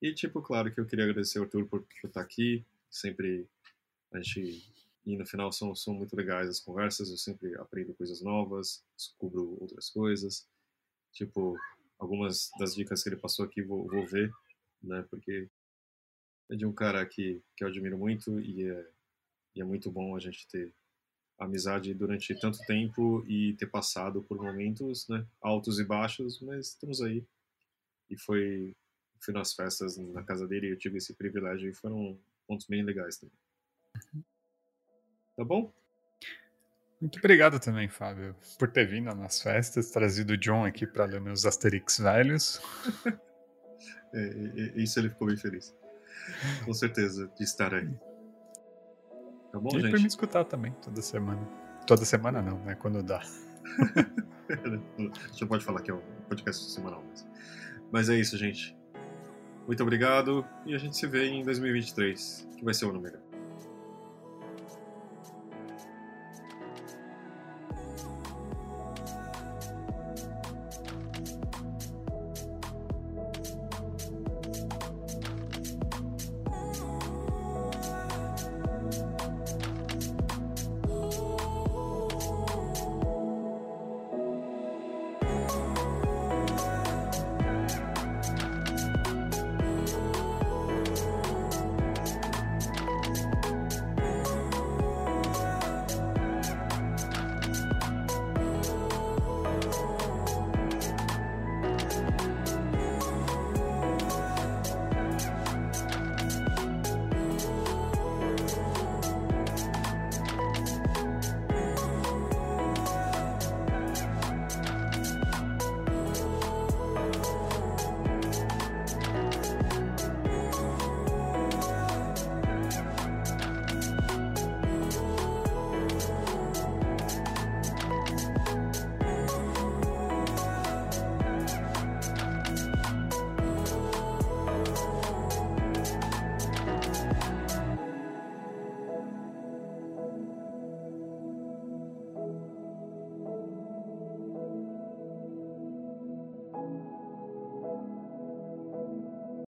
[0.00, 2.64] E, tipo, claro que eu queria agradecer ao Arthur por, por estar aqui.
[2.90, 3.46] Sempre
[4.12, 4.70] a gente.
[5.04, 7.10] E no final são, são muito legais as conversas.
[7.10, 10.46] Eu sempre aprendo coisas novas, descubro outras coisas.
[11.12, 11.56] Tipo,
[11.98, 14.30] algumas das dicas que ele passou aqui vou, vou ver,
[14.82, 15.04] né?
[15.10, 15.48] Porque
[16.50, 18.90] é de um cara que, que eu admiro muito e é
[19.54, 20.72] e é muito bom a gente ter
[21.44, 27.00] amizade durante tanto tempo e ter passado por momentos né, altos e baixos, mas estamos
[27.00, 27.24] aí.
[28.10, 28.74] E foi
[29.24, 32.82] fui nas festas na casa dele e eu tive esse privilégio e foram pontos bem
[32.82, 33.36] legais também.
[35.36, 35.72] Tá bom?
[37.00, 41.20] Muito obrigado também, Fábio, por ter vindo nas festas, trazido o John aqui para ler
[41.20, 42.60] meus Asterix velhos.
[44.14, 45.74] é, isso ele ficou bem feliz.
[46.64, 47.88] Com certeza de estar aí.
[49.52, 49.90] Tá bom, e gente?
[49.90, 51.40] pra me escutar também, toda semana.
[51.86, 52.74] Toda semana não, né?
[52.74, 53.20] Quando dá.
[55.30, 57.04] Você pode falar que é um podcast semanal.
[57.10, 57.26] Mas,
[57.92, 58.76] mas é isso, gente.
[59.66, 63.20] Muito obrigado e a gente se vê em 2023, que vai ser o ano melhor.